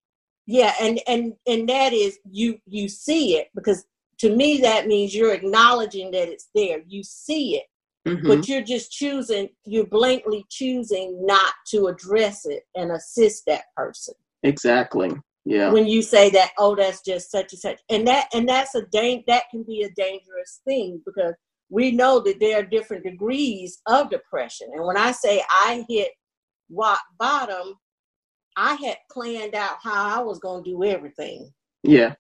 yeah, 0.48 0.74
and 0.82 1.00
and 1.08 1.34
and 1.46 1.70
that 1.70 1.94
is 1.94 2.18
you 2.32 2.58
you 2.66 2.88
see 2.88 3.36
it 3.36 3.50
because 3.54 3.86
to 4.20 4.36
me 4.36 4.60
that 4.62 4.88
means 4.88 5.14
you're 5.14 5.34
acknowledging 5.34 6.10
that 6.12 6.30
it's 6.30 6.50
there. 6.56 6.80
You 6.88 7.04
see 7.04 7.58
it. 7.58 7.64
Mm-hmm. 8.08 8.28
But 8.28 8.48
you're 8.48 8.64
just 8.64 8.90
choosing, 8.90 9.50
you're 9.66 9.86
blankly 9.86 10.46
choosing 10.50 11.26
not 11.26 11.54
to 11.72 11.88
address 11.88 12.46
it 12.46 12.64
and 12.74 12.94
assist 12.94 13.44
that 13.48 13.66
person. 13.76 14.14
Exactly. 14.44 15.12
Yeah. 15.44 15.72
When 15.72 15.86
you 15.86 16.02
say 16.02 16.30
that, 16.30 16.52
oh, 16.58 16.74
that's 16.74 17.02
just 17.02 17.30
such 17.30 17.52
and 17.52 17.60
such, 17.60 17.80
and 17.90 18.08
that 18.08 18.28
and 18.34 18.48
that's 18.48 18.76
a 18.76 18.84
dang 18.84 19.24
that 19.28 19.44
can 19.52 19.64
be 19.64 19.84
a 19.84 19.92
dangerous 19.92 20.62
thing 20.66 21.02
because 21.06 21.34
we 21.70 21.92
know 21.92 22.20
that 22.22 22.40
there 22.40 22.60
are 22.60 22.64
different 22.64 23.04
degrees 23.04 23.82
of 23.88 24.10
depression. 24.10 24.68
And 24.74 24.86
when 24.86 24.98
I 24.98 25.12
say 25.12 25.44
I 25.50 25.86
hit 25.90 26.12
rock 26.70 27.02
bottom, 27.20 27.76
I 28.58 28.74
had 28.74 28.98
planned 29.12 29.54
out 29.54 29.78
how 29.84 30.20
I 30.20 30.24
was 30.24 30.40
going 30.40 30.64
to 30.64 30.70
do 30.70 30.84
everything. 30.84 31.54
Yeah. 31.84 32.16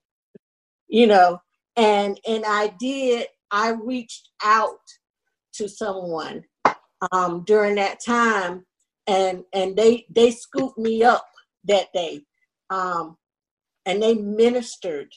You 0.88 1.08
know, 1.08 1.42
and 1.76 2.20
and 2.28 2.46
I 2.48 2.74
did. 2.80 3.28
I 3.52 3.72
reached 3.72 4.30
out 4.44 4.80
to 5.54 5.68
someone 5.68 6.44
um, 7.12 7.44
during 7.46 7.76
that 7.76 8.00
time, 8.06 8.66
and 9.08 9.44
and 9.54 9.76
they 9.76 10.06
they 10.10 10.32
scooped 10.32 10.78
me 10.78 11.04
up 11.04 11.26
that 11.66 11.88
day, 11.94 12.22
um, 12.70 13.18
and 13.86 14.02
they 14.02 14.14
ministered 14.14 15.12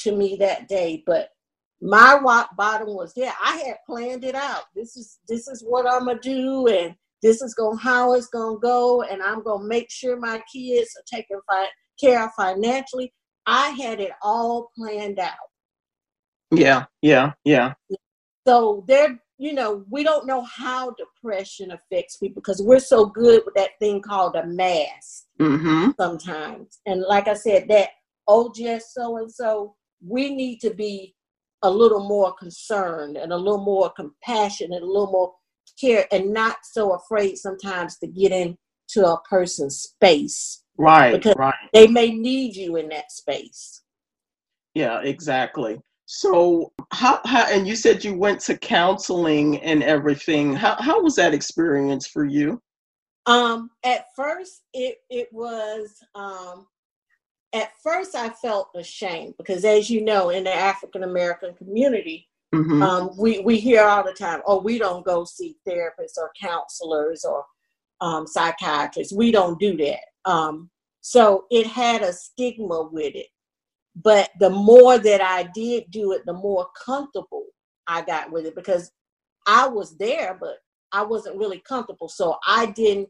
to 0.00 0.14
me 0.14 0.36
that 0.40 0.68
day. 0.68 1.02
But 1.06 1.30
my 1.80 2.18
rock 2.22 2.50
bottom 2.56 2.88
was 2.88 3.14
there. 3.14 3.32
I 3.42 3.56
had 3.58 3.76
planned 3.86 4.24
it 4.24 4.34
out. 4.34 4.64
This 4.74 4.96
is 4.96 5.18
this 5.28 5.48
is 5.48 5.62
what 5.62 5.90
I'm 5.90 6.06
gonna 6.06 6.20
do, 6.20 6.66
and 6.66 6.94
this 7.26 7.42
is 7.42 7.54
going 7.54 7.76
how 7.76 8.14
it's 8.14 8.28
gonna 8.28 8.58
go, 8.60 9.02
and 9.02 9.20
I'm 9.20 9.42
gonna 9.42 9.64
make 9.64 9.90
sure 9.90 10.16
my 10.16 10.40
kids 10.52 10.96
are 10.96 11.16
taken 11.16 11.40
fi- 11.50 11.68
care 12.00 12.24
of 12.24 12.30
financially. 12.36 13.12
I 13.46 13.70
had 13.70 14.00
it 14.00 14.12
all 14.22 14.70
planned 14.76 15.18
out. 15.18 15.32
Yeah, 16.52 16.84
yeah, 17.02 17.32
yeah. 17.44 17.74
So 18.46 18.84
there 18.86 19.18
you 19.38 19.52
know, 19.52 19.84
we 19.90 20.02
don't 20.02 20.26
know 20.26 20.42
how 20.42 20.92
depression 20.92 21.72
affects 21.72 22.16
people 22.16 22.40
because 22.40 22.62
we're 22.62 22.78
so 22.78 23.06
good 23.06 23.42
with 23.44 23.54
that 23.54 23.78
thing 23.80 24.00
called 24.00 24.34
a 24.36 24.46
mask 24.46 25.24
mm-hmm. 25.38 25.90
sometimes. 26.00 26.80
And 26.86 27.02
like 27.02 27.28
I 27.28 27.34
said, 27.34 27.68
that, 27.68 27.90
oh, 28.26 28.50
just 28.56 28.94
so 28.94 29.18
and 29.18 29.30
so, 29.30 29.74
we 30.06 30.34
need 30.34 30.60
to 30.60 30.72
be 30.72 31.14
a 31.62 31.70
little 31.70 32.06
more 32.08 32.34
concerned 32.34 33.16
and 33.16 33.32
a 33.32 33.36
little 33.36 33.62
more 33.62 33.90
compassionate, 33.90 34.82
a 34.82 34.86
little 34.86 35.10
more 35.10 35.34
care, 35.80 36.06
and 36.12 36.32
not 36.32 36.58
so 36.62 36.92
afraid 36.94 37.36
sometimes 37.36 37.98
to 37.98 38.06
get 38.06 38.32
into 38.32 39.06
a 39.06 39.20
person's 39.28 39.80
space. 39.80 40.62
Right, 40.78 41.12
because 41.12 41.34
right. 41.36 41.54
They 41.72 41.86
may 41.86 42.10
need 42.10 42.54
you 42.54 42.76
in 42.76 42.88
that 42.90 43.10
space. 43.10 43.82
Yeah, 44.74 45.00
exactly. 45.00 45.80
So 46.06 46.72
how, 46.92 47.20
how 47.24 47.46
and 47.50 47.66
you 47.66 47.74
said 47.74 48.04
you 48.04 48.14
went 48.14 48.40
to 48.42 48.56
counseling 48.56 49.60
and 49.62 49.82
everything. 49.82 50.54
How 50.54 50.76
how 50.80 51.02
was 51.02 51.16
that 51.16 51.34
experience 51.34 52.06
for 52.06 52.24
you? 52.24 52.62
Um, 53.26 53.70
at 53.84 54.06
first 54.14 54.62
it 54.72 54.98
it 55.10 55.28
was 55.32 55.98
um 56.14 56.66
at 57.52 57.72
first 57.82 58.14
I 58.14 58.28
felt 58.28 58.68
ashamed 58.76 59.34
because 59.38 59.64
as 59.64 59.90
you 59.90 60.04
know, 60.04 60.30
in 60.30 60.44
the 60.44 60.54
African 60.54 61.02
American 61.02 61.54
community, 61.54 62.28
mm-hmm. 62.54 62.82
um, 62.82 63.10
we, 63.18 63.40
we 63.40 63.58
hear 63.58 63.84
all 63.84 64.04
the 64.04 64.12
time, 64.12 64.40
oh, 64.46 64.60
we 64.60 64.78
don't 64.78 65.04
go 65.04 65.24
see 65.24 65.56
therapists 65.66 66.16
or 66.18 66.30
counselors 66.40 67.24
or 67.24 67.44
um, 68.00 68.26
psychiatrists. 68.26 69.12
We 69.12 69.30
don't 69.30 69.58
do 69.58 69.76
that. 69.78 70.30
Um, 70.30 70.70
so 71.00 71.44
it 71.50 71.66
had 71.66 72.02
a 72.02 72.12
stigma 72.12 72.88
with 72.90 73.14
it. 73.14 73.28
But 73.94 74.30
the 74.40 74.50
more 74.50 74.98
that 74.98 75.22
I 75.22 75.48
did 75.54 75.90
do 75.90 76.12
it, 76.12 76.26
the 76.26 76.34
more 76.34 76.66
comfortable 76.84 77.46
I 77.86 78.02
got 78.02 78.30
with 78.30 78.44
it 78.44 78.54
because 78.54 78.90
I 79.46 79.68
was 79.68 79.96
there, 79.96 80.36
but 80.38 80.56
I 80.92 81.02
wasn't 81.02 81.36
really 81.38 81.62
comfortable. 81.66 82.08
So 82.08 82.36
I 82.46 82.66
didn't 82.66 83.08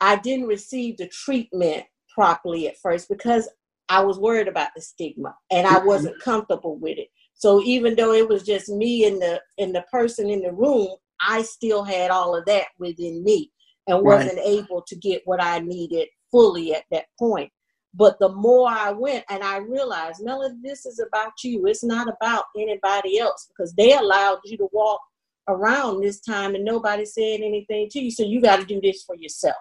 I 0.00 0.16
didn't 0.16 0.46
receive 0.46 0.96
the 0.96 1.08
treatment 1.08 1.84
properly 2.14 2.68
at 2.68 2.78
first 2.78 3.08
because 3.08 3.48
I 3.88 4.04
was 4.04 4.18
worried 4.18 4.48
about 4.48 4.70
the 4.76 4.82
stigma 4.82 5.34
and 5.50 5.66
I 5.66 5.76
mm-hmm. 5.76 5.86
wasn't 5.86 6.20
comfortable 6.20 6.76
with 6.76 6.98
it. 6.98 7.08
So 7.38 7.62
even 7.62 7.94
though 7.94 8.12
it 8.12 8.28
was 8.28 8.42
just 8.42 8.68
me 8.68 9.06
and 9.06 9.22
the 9.22 9.40
and 9.58 9.74
the 9.74 9.84
person 9.90 10.28
in 10.28 10.42
the 10.42 10.52
room, 10.52 10.88
I 11.20 11.42
still 11.42 11.84
had 11.84 12.10
all 12.10 12.36
of 12.36 12.44
that 12.46 12.66
within 12.78 13.24
me 13.24 13.50
and 13.86 14.04
wasn't 14.04 14.36
right. 14.38 14.46
able 14.46 14.82
to 14.86 14.96
get 14.96 15.22
what 15.24 15.42
I 15.42 15.60
needed 15.60 16.08
fully 16.30 16.74
at 16.74 16.84
that 16.90 17.06
point. 17.18 17.50
But 17.94 18.18
the 18.18 18.28
more 18.28 18.68
I 18.68 18.90
went 18.90 19.24
and 19.30 19.42
I 19.42 19.58
realized, 19.58 20.22
Melody, 20.22 20.56
this 20.62 20.84
is 20.84 21.00
about 21.00 21.32
you. 21.42 21.66
It's 21.66 21.84
not 21.84 22.08
about 22.08 22.44
anybody 22.56 23.18
else 23.18 23.48
because 23.48 23.72
they 23.74 23.94
allowed 23.94 24.40
you 24.44 24.58
to 24.58 24.68
walk 24.72 25.00
around 25.48 26.00
this 26.00 26.20
time 26.20 26.54
and 26.54 26.64
nobody 26.64 27.06
said 27.06 27.40
anything 27.40 27.88
to 27.90 28.00
you. 28.00 28.10
So 28.10 28.24
you 28.24 28.42
got 28.42 28.60
to 28.60 28.66
do 28.66 28.80
this 28.82 29.04
for 29.04 29.16
yourself. 29.16 29.56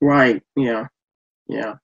Right. 0.00 0.42
Yeah. 0.56 0.86
Yeah. 1.48 1.74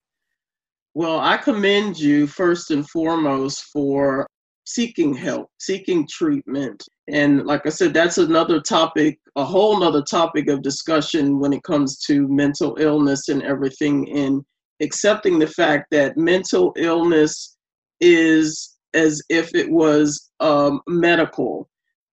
Well, 0.94 1.18
I 1.18 1.37
commend 1.37 1.99
you 1.99 2.27
first 2.27 2.70
and 2.70 2.88
foremost 2.88 3.64
for 3.73 4.27
seeking 4.64 5.14
help, 5.14 5.50
seeking 5.59 6.07
treatment. 6.11 6.83
And 7.09 7.46
like 7.46 7.66
I 7.66 7.70
said, 7.70 7.92
that's 7.92 8.18
another 8.18 8.61
topic, 8.61 9.18
a 9.37 9.44
whole 9.44 9.79
nother 9.79 10.03
topic 10.03 10.48
of 10.48 10.62
discussion 10.62 11.38
when 11.38 11.53
it 11.53 11.62
comes 11.62 11.98
to 12.07 12.27
mental 12.29 12.77
illness 12.81 13.29
and 13.29 13.42
everything 13.42 14.07
in 14.07 14.44
accepting 14.81 15.38
the 15.38 15.46
fact 15.46 15.87
that 15.90 16.16
mental 16.16 16.72
illness 16.77 17.57
is 18.00 18.77
as 18.94 19.22
if 19.29 19.55
it 19.55 19.70
was 19.70 20.31
um, 20.40 20.81
medical. 20.87 21.68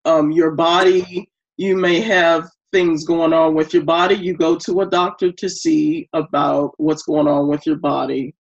Um, 0.06 0.32
your 0.32 0.52
body, 0.52 1.30
you 1.58 1.78
may 1.78 2.02
have 2.02 2.50
things 2.72 3.06
going 3.06 3.34
on 3.34 3.54
with 3.54 3.74
your 3.74 3.84
body. 3.84 4.16
You 4.16 4.36
go 4.36 4.58
to 4.58 4.82
a 4.82 4.90
doctor 4.90 5.32
to 5.32 5.50
see 5.50 6.10
about 6.14 6.72
what's 6.78 7.04
going 7.04 7.28
on 7.28 7.48
with 7.48 7.66
your 7.66 7.76
body 7.78 8.34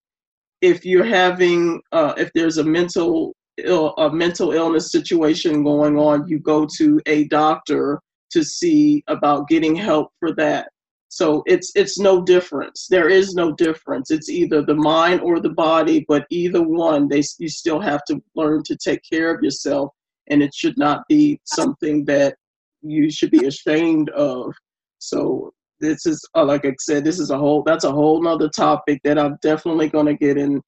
if 0.61 0.85
you're 0.85 1.03
having 1.03 1.81
uh, 1.91 2.13
if 2.17 2.31
there's 2.33 2.57
a 2.57 2.63
mental 2.63 3.35
Ill, 3.57 3.93
a 3.97 4.11
mental 4.11 4.51
illness 4.51 4.91
situation 4.91 5.63
going 5.63 5.97
on, 5.97 6.27
you 6.27 6.39
go 6.39 6.67
to 6.77 6.99
a 7.05 7.25
doctor 7.25 7.99
to 8.31 8.43
see 8.43 9.03
about 9.07 9.47
getting 9.47 9.75
help 9.75 10.11
for 10.19 10.33
that. 10.35 10.69
So 11.09 11.43
it's 11.45 11.73
it's 11.75 11.99
no 11.99 12.21
difference. 12.21 12.87
There 12.89 13.09
is 13.09 13.33
no 13.33 13.51
difference. 13.51 14.11
It's 14.11 14.29
either 14.29 14.61
the 14.61 14.75
mind 14.75 15.19
or 15.19 15.41
the 15.41 15.49
body, 15.49 16.05
but 16.07 16.25
either 16.29 16.61
one, 16.61 17.09
they 17.09 17.21
you 17.37 17.49
still 17.49 17.81
have 17.81 18.01
to 18.05 18.21
learn 18.35 18.63
to 18.63 18.77
take 18.77 19.01
care 19.11 19.35
of 19.35 19.43
yourself, 19.43 19.91
and 20.27 20.41
it 20.41 20.55
should 20.55 20.77
not 20.77 21.03
be 21.09 21.41
something 21.43 22.05
that 22.05 22.35
you 22.81 23.11
should 23.11 23.31
be 23.31 23.45
ashamed 23.45 24.09
of. 24.11 24.53
So 24.99 25.51
this 25.81 26.05
is 26.05 26.25
uh, 26.33 26.45
like 26.45 26.65
I 26.65 26.73
said, 26.79 27.03
this 27.03 27.19
is 27.19 27.29
a 27.29 27.37
whole 27.37 27.63
that's 27.63 27.83
a 27.83 27.91
whole 27.91 28.21
nother 28.21 28.47
topic 28.47 29.01
that 29.03 29.19
I'm 29.19 29.37
definitely 29.41 29.89
going 29.89 30.05
to 30.05 30.15
get 30.15 30.37
in 30.37 30.61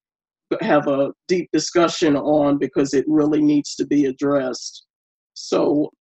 have 0.61 0.87
a 0.87 1.11
deep 1.27 1.49
discussion 1.51 2.15
on 2.15 2.57
because 2.57 2.93
it 2.93 3.05
really 3.07 3.41
needs 3.41 3.75
to 3.75 3.85
be 3.85 4.05
addressed. 4.05 4.85
So 5.33 5.91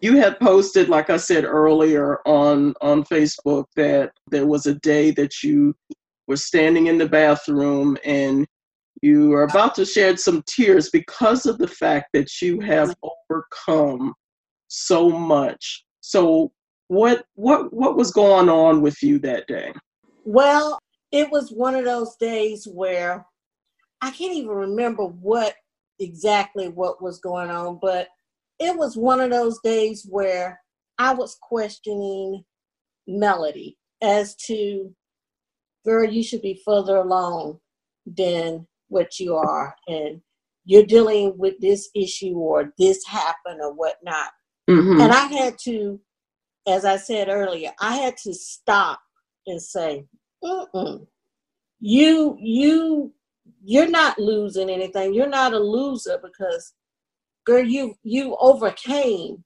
you 0.00 0.16
had 0.16 0.38
posted 0.38 0.88
like 0.88 1.10
i 1.10 1.16
said 1.16 1.44
earlier 1.44 2.20
on 2.26 2.74
on 2.80 3.02
facebook 3.04 3.64
that 3.76 4.12
there 4.30 4.46
was 4.46 4.66
a 4.66 4.74
day 4.74 5.10
that 5.10 5.42
you 5.42 5.74
were 6.26 6.36
standing 6.36 6.86
in 6.86 6.98
the 6.98 7.08
bathroom 7.08 7.96
and 8.04 8.46
you 9.02 9.32
are 9.32 9.44
about 9.44 9.74
to 9.74 9.84
shed 9.84 10.18
some 10.18 10.42
tears 10.46 10.90
because 10.90 11.46
of 11.46 11.58
the 11.58 11.68
fact 11.68 12.06
that 12.12 12.42
you 12.42 12.60
have 12.60 12.94
overcome 13.30 14.14
so 14.68 15.08
much 15.10 15.84
so 16.00 16.50
what 16.88 17.24
what 17.34 17.72
what 17.72 17.96
was 17.96 18.10
going 18.10 18.48
on 18.48 18.80
with 18.80 19.02
you 19.02 19.18
that 19.18 19.46
day 19.46 19.72
well 20.24 20.78
it 21.10 21.30
was 21.30 21.50
one 21.50 21.74
of 21.74 21.84
those 21.84 22.16
days 22.16 22.66
where 22.66 23.24
i 24.02 24.10
can't 24.10 24.34
even 24.34 24.48
remember 24.48 25.04
what 25.04 25.54
exactly 26.00 26.68
what 26.68 27.02
was 27.02 27.18
going 27.20 27.50
on 27.50 27.78
but 27.80 28.08
it 28.58 28.76
was 28.76 28.96
one 28.96 29.20
of 29.20 29.30
those 29.30 29.58
days 29.62 30.06
where 30.08 30.60
i 30.98 31.12
was 31.12 31.36
questioning 31.42 32.44
melody 33.06 33.76
as 34.02 34.34
to 34.36 34.94
girl 35.84 36.08
you 36.08 36.22
should 36.22 36.42
be 36.42 36.60
further 36.64 36.96
along 36.96 37.58
than 38.06 38.66
what 38.88 39.18
you 39.18 39.34
are 39.34 39.74
and 39.88 40.20
you're 40.64 40.84
dealing 40.84 41.36
with 41.38 41.54
this 41.60 41.88
issue 41.94 42.36
or 42.36 42.72
this 42.78 43.04
happened 43.06 43.60
or 43.60 43.72
whatnot 43.72 44.30
mm-hmm. 44.68 45.00
and 45.00 45.12
i 45.12 45.26
had 45.26 45.56
to 45.58 46.00
as 46.68 46.84
I 46.84 46.96
said 46.96 47.28
earlier, 47.28 47.72
I 47.80 47.96
had 47.96 48.16
to 48.18 48.34
stop 48.34 49.00
and 49.46 49.60
say, 49.60 50.04
Mm-mm. 50.44 51.06
you 51.80 52.36
you 52.38 53.12
you're 53.62 53.90
not 53.90 54.18
losing 54.18 54.70
anything. 54.70 55.14
You're 55.14 55.28
not 55.28 55.54
a 55.54 55.58
loser 55.58 56.18
because 56.22 56.74
girl, 57.44 57.64
you 57.64 57.94
you 58.02 58.36
overcame 58.40 59.44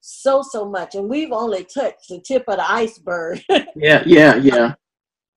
so 0.00 0.42
so 0.42 0.68
much, 0.68 0.94
and 0.94 1.08
we've 1.08 1.32
only 1.32 1.64
touched 1.64 2.08
the 2.08 2.20
tip 2.20 2.44
of 2.48 2.56
the 2.56 2.70
iceberg. 2.70 3.42
yeah, 3.76 4.02
yeah, 4.06 4.36
yeah. 4.36 4.74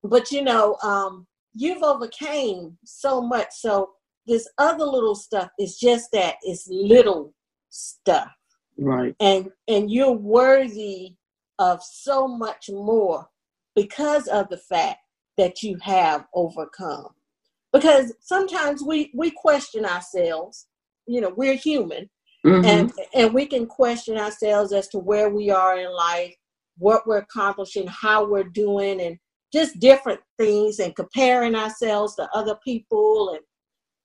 But 0.04 0.32
you 0.32 0.44
know, 0.44 0.78
um, 0.84 1.28
you've 1.54 1.84
overcame 1.84 2.78
so 2.86 3.22
much. 3.22 3.48
So 3.52 3.92
this 4.28 4.48
other 4.58 4.84
little 4.84 5.16
stuff 5.16 5.50
is 5.58 5.78
just 5.78 6.12
that 6.12 6.36
it's 6.44 6.68
little 6.70 7.34
stuff 7.70 8.30
right 8.78 9.16
and 9.20 9.50
and 9.68 9.90
you're 9.90 10.12
worthy 10.12 11.16
of 11.60 11.82
so 11.82 12.28
much 12.28 12.70
more 12.70 13.28
because 13.76 14.28
of 14.28 14.48
the 14.50 14.58
fact 14.58 15.00
that 15.38 15.64
you 15.64 15.78
have 15.82 16.26
overcome 16.36 17.10
because 17.74 18.14
sometimes 18.20 18.84
we 18.84 19.12
we 19.14 19.32
question 19.32 19.86
ourselves 19.86 20.68
you 21.08 21.22
know 21.22 21.34
we're 21.36 21.56
human 21.56 22.10
mm-hmm. 22.46 22.66
and 22.66 22.92
and 23.14 23.34
we 23.34 23.46
can 23.46 23.66
question 23.66 24.18
ourselves 24.18 24.74
as 24.74 24.88
to 24.88 25.00
where 25.00 25.30
we 25.30 25.50
are 25.50 25.80
in 25.80 25.92
life 25.92 26.34
what 26.78 27.06
we're 27.08 27.18
accomplishing 27.18 27.88
how 27.88 28.26
we're 28.26 28.44
doing 28.44 29.02
and 29.02 29.18
just 29.54 29.80
different 29.80 30.20
things 30.38 30.80
and 30.80 30.96
comparing 30.96 31.56
ourselves 31.56 32.16
to 32.16 32.28
other 32.34 32.58
people 32.64 33.32
and 33.32 33.42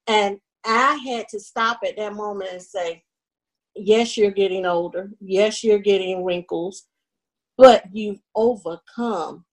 and 0.07 0.39
i 0.65 0.95
had 1.07 1.27
to 1.29 1.39
stop 1.39 1.79
at 1.85 1.97
that 1.97 2.15
moment 2.15 2.51
and 2.53 2.63
say 2.63 3.03
yes, 3.75 4.17
you're 4.17 4.31
getting 4.31 4.67
older. 4.67 5.11
Yes, 5.21 5.65
you're 5.65 5.79
getting 5.79 6.25
wrinkles, 6.25 6.85
but 7.57 7.85
you've 7.93 8.21
overcome 8.35 9.45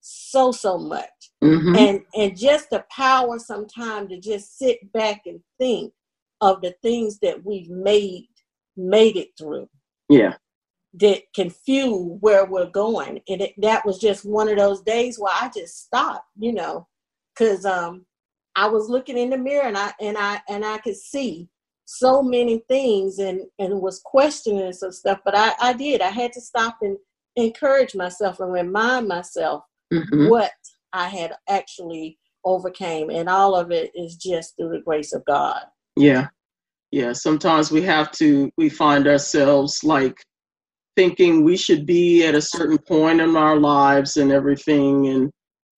so 0.00 0.52
so 0.52 0.78
much. 0.78 1.08
Mm-hmm. 1.42 1.76
And 1.76 2.00
and 2.14 2.38
just 2.38 2.70
the 2.70 2.84
power 2.90 3.38
sometimes 3.38 4.10
to 4.10 4.20
just 4.20 4.58
sit 4.58 4.92
back 4.92 5.22
and 5.26 5.40
think 5.58 5.92
of 6.40 6.60
the 6.62 6.74
things 6.82 7.18
that 7.20 7.44
we've 7.44 7.70
made 7.70 8.28
made 8.76 9.16
it 9.16 9.28
through. 9.38 9.68
Yeah. 10.08 10.34
That 10.94 11.22
can 11.34 11.50
fuel 11.50 12.18
where 12.20 12.46
we're 12.46 12.70
going. 12.70 13.20
And 13.28 13.42
it, 13.42 13.54
that 13.58 13.86
was 13.86 13.98
just 13.98 14.24
one 14.24 14.48
of 14.48 14.56
those 14.56 14.82
days 14.82 15.18
where 15.18 15.32
I 15.32 15.50
just 15.54 15.84
stopped, 15.84 16.26
you 16.38 16.52
know, 16.52 16.88
because 17.34 17.64
um 17.64 18.06
I 18.56 18.66
was 18.68 18.88
looking 18.88 19.16
in 19.16 19.30
the 19.30 19.38
mirror 19.38 19.66
and 19.66 19.78
I 19.78 19.92
and 20.00 20.16
I 20.18 20.40
and 20.48 20.64
I 20.64 20.78
could 20.78 20.96
see 20.96 21.48
so 21.92 22.22
many 22.22 22.62
things 22.68 23.18
and 23.18 23.40
and 23.58 23.80
was 23.80 24.00
questioning 24.04 24.72
some 24.72 24.92
stuff 24.92 25.18
but 25.24 25.36
i 25.36 25.52
i 25.60 25.72
did 25.72 26.00
i 26.00 26.08
had 26.08 26.32
to 26.32 26.40
stop 26.40 26.76
and 26.82 26.96
encourage 27.34 27.96
myself 27.96 28.38
and 28.38 28.52
remind 28.52 29.08
myself 29.08 29.64
mm-hmm. 29.92 30.28
what 30.28 30.52
i 30.92 31.08
had 31.08 31.32
actually 31.48 32.18
overcame 32.44 33.10
and 33.10 33.28
all 33.28 33.54
of 33.54 33.70
it 33.70 33.90
is 33.94 34.16
just 34.16 34.56
through 34.56 34.70
the 34.70 34.80
grace 34.80 35.12
of 35.12 35.24
god 35.26 35.62
yeah 35.96 36.28
yeah 36.90 37.12
sometimes 37.12 37.70
we 37.70 37.82
have 37.82 38.10
to 38.10 38.50
we 38.56 38.68
find 38.68 39.06
ourselves 39.06 39.84
like 39.84 40.24
thinking 40.96 41.44
we 41.44 41.56
should 41.56 41.86
be 41.86 42.24
at 42.24 42.34
a 42.34 42.40
certain 42.40 42.78
point 42.78 43.20
in 43.20 43.36
our 43.36 43.58
lives 43.58 44.16
and 44.16 44.32
everything 44.32 45.08
and 45.08 45.30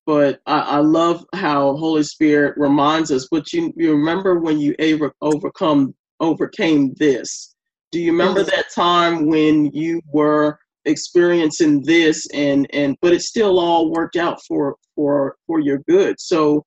but 0.06 0.40
I, 0.46 0.60
I, 0.60 0.78
love 0.78 1.24
how 1.32 1.76
Holy 1.76 2.02
Spirit 2.02 2.54
reminds 2.56 3.12
us. 3.12 3.28
But 3.30 3.52
you, 3.52 3.72
you 3.76 3.92
remember 3.92 4.40
when 4.40 4.58
you 4.58 4.74
overcome 5.20 5.94
overcame 6.20 6.94
this. 6.94 7.54
Do 7.90 8.00
you 8.00 8.12
remember 8.12 8.40
mm-hmm. 8.40 8.50
that 8.50 8.72
time 8.74 9.26
when 9.26 9.66
you 9.66 10.00
were 10.12 10.58
experiencing 10.84 11.82
this 11.82 12.26
and 12.34 12.66
and 12.72 12.96
but 13.00 13.12
it 13.12 13.22
still 13.22 13.58
all 13.60 13.90
worked 13.90 14.16
out 14.16 14.40
for 14.46 14.76
for 14.94 15.36
for 15.46 15.60
your 15.60 15.78
good. 15.88 16.16
So 16.18 16.64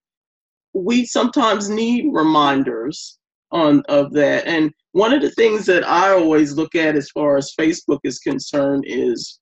we 0.74 1.06
sometimes 1.06 1.70
need 1.70 2.10
reminders 2.12 3.18
on 3.52 3.82
of 3.88 4.12
that. 4.14 4.46
And 4.48 4.72
one 4.92 5.14
of 5.14 5.22
the 5.22 5.32
things 5.32 5.66
that 5.68 5.88
I 5.88 6.12
always 6.12 6.54
look 6.54 6.76
at 6.76 6.96
as 6.96 7.10
far 7.12 7.38
as 7.38 7.54
Facebook 7.58 8.00
is 8.04 8.20
concerned 8.20 8.84
is 8.88 9.40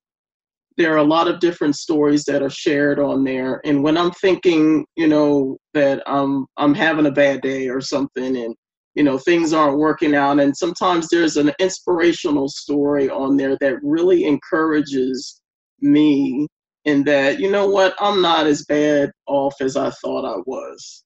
there 0.78 0.94
are 0.94 0.98
a 0.98 1.04
lot 1.04 1.28
of 1.28 1.40
different 1.40 1.76
stories 1.76 2.24
that 2.26 2.42
are 2.42 2.50
shared 2.50 3.00
on 3.00 3.24
there 3.24 3.62
and 3.64 3.84
when 3.84 3.98
i'm 3.98 4.12
thinking 4.12 4.86
you 4.96 5.08
know 5.08 5.58
that 5.74 6.02
i'm 6.08 6.46
i'm 6.58 6.74
having 6.74 7.06
a 7.06 7.12
bad 7.12 7.42
day 7.42 7.68
or 7.68 7.82
something 7.82 8.38
and 8.38 8.56
you 8.96 9.04
know 9.04 9.18
things 9.18 9.54
aren't 9.54 9.78
working 9.78 10.16
out. 10.16 10.40
And 10.40 10.56
sometimes 10.56 11.10
there's 11.10 11.38
an 11.38 11.52
inspirational 11.60 12.48
story 12.50 13.10
on 13.10 13.38
there 13.38 13.58
that 13.60 13.84
really 13.84 14.26
encourages 14.26 15.42
me 15.82 16.48
in 16.86 17.04
that 17.04 17.40
you 17.40 17.50
know 17.50 17.68
what 17.68 17.96
i'm 18.00 18.22
not 18.22 18.46
as 18.46 18.66
bad 18.66 19.12
off 19.26 19.56
as 19.62 19.76
i 19.76 19.90
thought 19.90 20.26
i 20.26 20.38
was. 20.46 21.04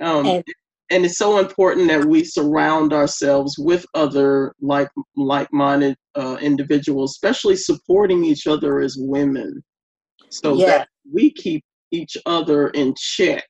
Um, 0.00 0.26
and, 0.26 0.44
and 0.90 1.04
it's 1.04 1.16
so 1.16 1.38
important 1.38 1.88
that 1.88 2.04
we 2.04 2.24
surround 2.24 2.92
ourselves 2.92 3.56
with 3.58 3.86
other 3.94 4.52
like 4.60 4.88
like-minded 5.16 5.96
uh, 6.16 6.36
individuals, 6.40 7.12
especially 7.12 7.56
supporting 7.56 8.24
each 8.24 8.46
other 8.46 8.80
as 8.80 8.96
women, 8.98 9.62
so 10.28 10.54
yeah. 10.54 10.66
that 10.66 10.88
we 11.10 11.30
keep 11.30 11.64
each 11.92 12.16
other 12.26 12.68
in 12.68 12.94
check 12.98 13.46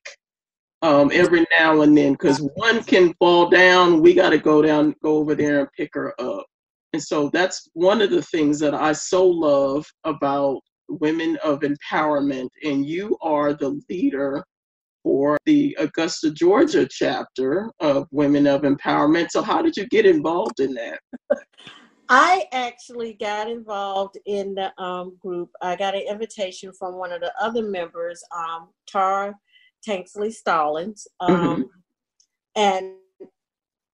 um, 0.82 1.10
every 1.12 1.46
now 1.50 1.80
and 1.82 1.96
then. 1.96 2.12
Because 2.12 2.38
one 2.56 2.82
can 2.84 3.14
fall 3.14 3.48
down, 3.48 4.02
we 4.02 4.14
got 4.14 4.30
to 4.30 4.38
go 4.38 4.60
down, 4.60 4.94
go 5.02 5.16
over 5.16 5.34
there 5.34 5.60
and 5.60 5.68
pick 5.76 5.90
her 5.94 6.14
up. 6.20 6.44
And 6.92 7.02
so 7.02 7.30
that's 7.30 7.68
one 7.72 8.02
of 8.02 8.10
the 8.10 8.22
things 8.22 8.58
that 8.60 8.74
I 8.74 8.92
so 8.92 9.26
love 9.26 9.86
about 10.04 10.60
women 10.88 11.38
of 11.42 11.60
empowerment. 11.60 12.48
And 12.64 12.84
you 12.84 13.16
are 13.22 13.54
the 13.54 13.80
leader 13.88 14.44
for 15.02 15.38
the 15.46 15.76
Augusta, 15.80 16.30
Georgia 16.30 16.86
chapter 16.88 17.70
of 17.80 18.06
Women 18.10 18.46
of 18.46 18.62
Empowerment. 18.62 19.30
So, 19.30 19.42
how 19.42 19.62
did 19.62 19.76
you 19.76 19.86
get 19.88 20.06
involved 20.06 20.60
in 20.60 20.74
that? 20.74 21.00
I 22.08 22.44
actually 22.52 23.14
got 23.14 23.50
involved 23.50 24.18
in 24.26 24.54
the 24.54 24.70
um, 24.80 25.16
group. 25.18 25.50
I 25.62 25.76
got 25.76 25.94
an 25.94 26.02
invitation 26.02 26.72
from 26.72 26.98
one 26.98 27.10
of 27.10 27.20
the 27.20 27.32
other 27.40 27.62
members, 27.62 28.22
um, 28.36 28.68
Tara 28.86 29.34
Tanksley 29.86 30.32
Stallings, 30.32 31.06
um, 31.20 31.34
mm-hmm. 31.36 31.62
and 32.56 32.92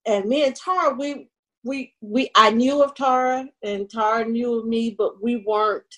and 0.07 0.25
me 0.27 0.47
and 0.47 0.57
Tara, 0.57 0.95
we 0.95 1.29
we 1.65 1.95
we 2.01 2.31
I 2.37 2.51
knew 2.51 2.83
of 2.83 2.95
Tara, 2.95 3.47
and 3.63 3.89
Tara 3.89 4.25
knew 4.25 4.59
of 4.59 4.67
me, 4.67 4.95
but 4.97 5.23
we 5.23 5.37
weren't 5.47 5.95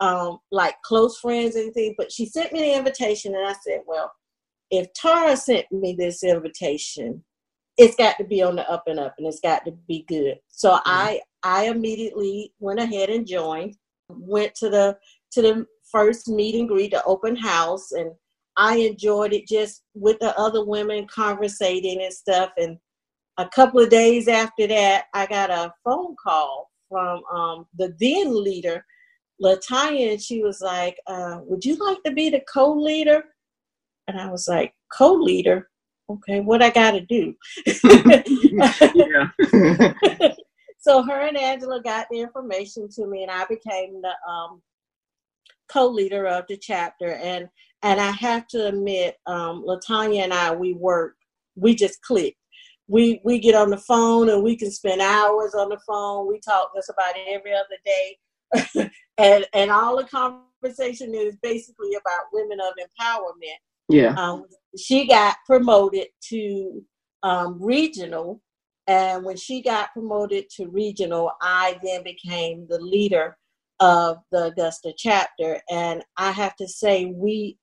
um, 0.00 0.38
like 0.50 0.80
close 0.82 1.18
friends 1.18 1.56
or 1.56 1.60
anything. 1.60 1.94
But 1.98 2.12
she 2.12 2.26
sent 2.26 2.52
me 2.52 2.60
the 2.60 2.74
invitation, 2.74 3.34
and 3.34 3.46
I 3.46 3.54
said, 3.64 3.80
well 3.86 4.12
if 4.70 4.92
Tara 4.92 5.36
sent 5.36 5.70
me 5.72 5.94
this 5.98 6.22
invitation, 6.22 7.24
it's 7.76 7.96
got 7.96 8.16
to 8.18 8.24
be 8.24 8.42
on 8.42 8.56
the 8.56 8.70
up 8.70 8.84
and 8.86 8.98
up 8.98 9.14
and 9.18 9.26
it's 9.26 9.40
got 9.40 9.64
to 9.64 9.72
be 9.88 10.04
good. 10.08 10.38
So 10.48 10.70
mm-hmm. 10.70 10.80
I 10.86 11.20
I 11.42 11.64
immediately 11.64 12.52
went 12.60 12.80
ahead 12.80 13.10
and 13.10 13.26
joined, 13.26 13.76
went 14.08 14.54
to 14.56 14.70
the 14.70 14.96
to 15.32 15.42
the 15.42 15.66
first 15.90 16.28
meet 16.28 16.54
and 16.54 16.68
greet, 16.68 16.92
the 16.92 17.02
open 17.04 17.36
house, 17.36 17.92
and 17.92 18.12
I 18.60 18.76
enjoyed 18.76 19.32
it 19.32 19.48
just 19.48 19.84
with 19.94 20.18
the 20.20 20.38
other 20.38 20.62
women 20.62 21.06
conversating 21.06 22.02
and 22.02 22.12
stuff. 22.12 22.50
And 22.58 22.76
a 23.38 23.48
couple 23.48 23.80
of 23.80 23.88
days 23.88 24.28
after 24.28 24.66
that, 24.66 25.06
I 25.14 25.24
got 25.24 25.48
a 25.48 25.72
phone 25.82 26.14
call 26.22 26.70
from 26.90 27.24
um, 27.32 27.66
the 27.78 27.96
then 27.98 28.44
leader, 28.44 28.84
Latanya, 29.42 30.12
and 30.12 30.20
she 30.20 30.42
was 30.42 30.60
like, 30.60 30.98
uh, 31.06 31.38
"Would 31.44 31.64
you 31.64 31.76
like 31.76 32.02
to 32.04 32.12
be 32.12 32.28
the 32.28 32.42
co-leader?" 32.52 33.24
And 34.08 34.20
I 34.20 34.30
was 34.30 34.46
like, 34.46 34.74
co-leader? 34.92 35.70
Okay, 36.10 36.40
what 36.40 36.62
I 36.62 36.68
gotta 36.68 37.00
do? 37.00 37.34
so 40.78 41.02
her 41.02 41.20
and 41.20 41.38
Angela 41.38 41.80
got 41.82 42.08
the 42.10 42.20
information 42.20 42.90
to 42.90 43.06
me 43.06 43.22
and 43.22 43.30
I 43.30 43.46
became 43.46 44.02
the 44.02 44.12
um, 44.30 44.60
co-leader 45.72 46.26
of 46.26 46.44
the 46.48 46.58
chapter 46.58 47.12
and 47.12 47.48
and 47.82 48.00
I 48.00 48.10
have 48.10 48.46
to 48.48 48.68
admit, 48.68 49.16
um, 49.26 49.64
Latanya 49.66 50.24
and 50.24 50.34
I, 50.34 50.54
we 50.54 50.74
work, 50.74 51.16
we 51.56 51.74
just 51.74 52.00
click. 52.02 52.36
We 52.88 53.20
we 53.24 53.38
get 53.38 53.54
on 53.54 53.70
the 53.70 53.78
phone 53.78 54.28
and 54.30 54.42
we 54.42 54.56
can 54.56 54.70
spend 54.70 55.00
hours 55.00 55.54
on 55.54 55.68
the 55.68 55.78
phone. 55.86 56.26
We 56.26 56.40
talk 56.40 56.72
just 56.74 56.90
about 56.90 57.14
every 57.28 57.52
other 57.52 57.78
day, 57.84 58.90
and 59.18 59.46
and 59.54 59.70
all 59.70 59.96
the 59.96 60.04
conversation 60.04 61.14
is 61.14 61.36
basically 61.40 61.94
about 61.94 62.24
women 62.32 62.58
of 62.60 62.72
empowerment. 62.74 63.58
Yeah. 63.88 64.14
Um, 64.14 64.46
she 64.76 65.06
got 65.06 65.36
promoted 65.46 66.06
to 66.28 66.82
um, 67.22 67.58
regional. 67.60 68.40
And 68.86 69.24
when 69.24 69.36
she 69.36 69.62
got 69.62 69.92
promoted 69.92 70.48
to 70.56 70.68
regional, 70.68 71.32
I 71.40 71.78
then 71.82 72.02
became 72.02 72.66
the 72.68 72.80
leader 72.80 73.36
of 73.78 74.18
the 74.32 74.46
Augusta 74.46 74.92
chapter. 74.96 75.60
And 75.70 76.02
I 76.16 76.32
have 76.32 76.56
to 76.56 76.66
say, 76.66 77.06
we 77.06 77.56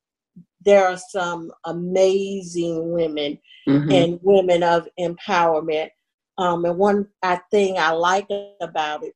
there 0.64 0.88
are 0.88 0.98
some 0.98 1.52
amazing 1.66 2.92
women 2.92 3.38
mm-hmm. 3.68 3.92
and 3.92 4.20
women 4.22 4.64
of 4.64 4.88
empowerment. 5.00 5.90
Um, 6.38 6.66
and 6.66 6.78
one 6.78 7.08
I 7.24 7.40
thing 7.52 7.78
I 7.78 7.92
like 7.92 8.28
about 8.62 9.04
it 9.04 9.14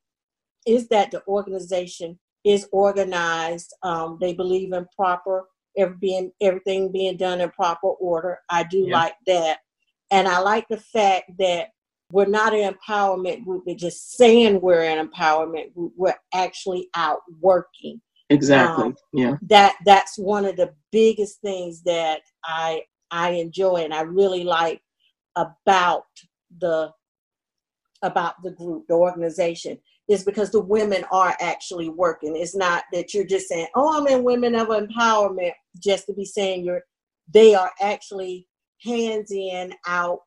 is 0.65 0.87
that 0.89 1.11
the 1.11 1.23
organization 1.27 2.19
is 2.43 2.67
organized. 2.71 3.73
Um, 3.83 4.17
they 4.19 4.33
believe 4.33 4.73
in 4.73 4.87
proper 4.95 5.45
every 5.77 5.95
being 5.99 6.31
everything 6.41 6.91
being 6.91 7.17
done 7.17 7.41
in 7.41 7.49
proper 7.51 7.87
order. 7.87 8.39
I 8.49 8.63
do 8.63 8.85
yeah. 8.87 8.97
like 8.97 9.15
that. 9.27 9.59
And 10.09 10.27
I 10.27 10.39
like 10.39 10.67
the 10.69 10.77
fact 10.77 11.31
that 11.39 11.69
we're 12.11 12.25
not 12.25 12.53
an 12.53 12.73
empowerment 12.73 13.45
group 13.45 13.63
We're 13.65 13.75
just 13.75 14.17
saying 14.17 14.59
we're 14.59 14.83
an 14.83 15.07
empowerment 15.07 15.73
group. 15.73 15.93
We're 15.95 16.19
actually 16.33 16.89
out 16.95 17.21
working. 17.39 18.01
Exactly. 18.31 18.85
Um, 18.85 18.95
yeah. 19.13 19.35
That 19.43 19.75
that's 19.85 20.17
one 20.17 20.45
of 20.45 20.55
the 20.55 20.73
biggest 20.91 21.41
things 21.41 21.83
that 21.83 22.21
I 22.43 22.83
I 23.11 23.31
enjoy 23.31 23.77
and 23.77 23.93
I 23.93 24.01
really 24.01 24.43
like 24.43 24.81
about 25.35 26.05
the 26.59 26.91
about 28.03 28.41
the 28.43 28.51
group, 28.51 28.85
the 28.87 28.95
organization 28.95 29.77
is 30.07 30.23
because 30.23 30.49
the 30.51 30.61
women 30.61 31.05
are 31.11 31.35
actually 31.39 31.89
working. 31.89 32.35
It's 32.35 32.55
not 32.55 32.83
that 32.93 33.13
you're 33.13 33.25
just 33.25 33.47
saying, 33.47 33.67
"Oh, 33.75 33.97
I'm 33.97 34.07
in 34.07 34.23
Women 34.23 34.55
of 34.55 34.69
Empowerment," 34.69 35.53
just 35.79 36.05
to 36.07 36.13
be 36.13 36.25
saying 36.25 36.65
you're. 36.65 36.83
They 37.33 37.53
are 37.55 37.71
actually 37.81 38.47
hands 38.83 39.31
in, 39.31 39.73
out, 39.87 40.23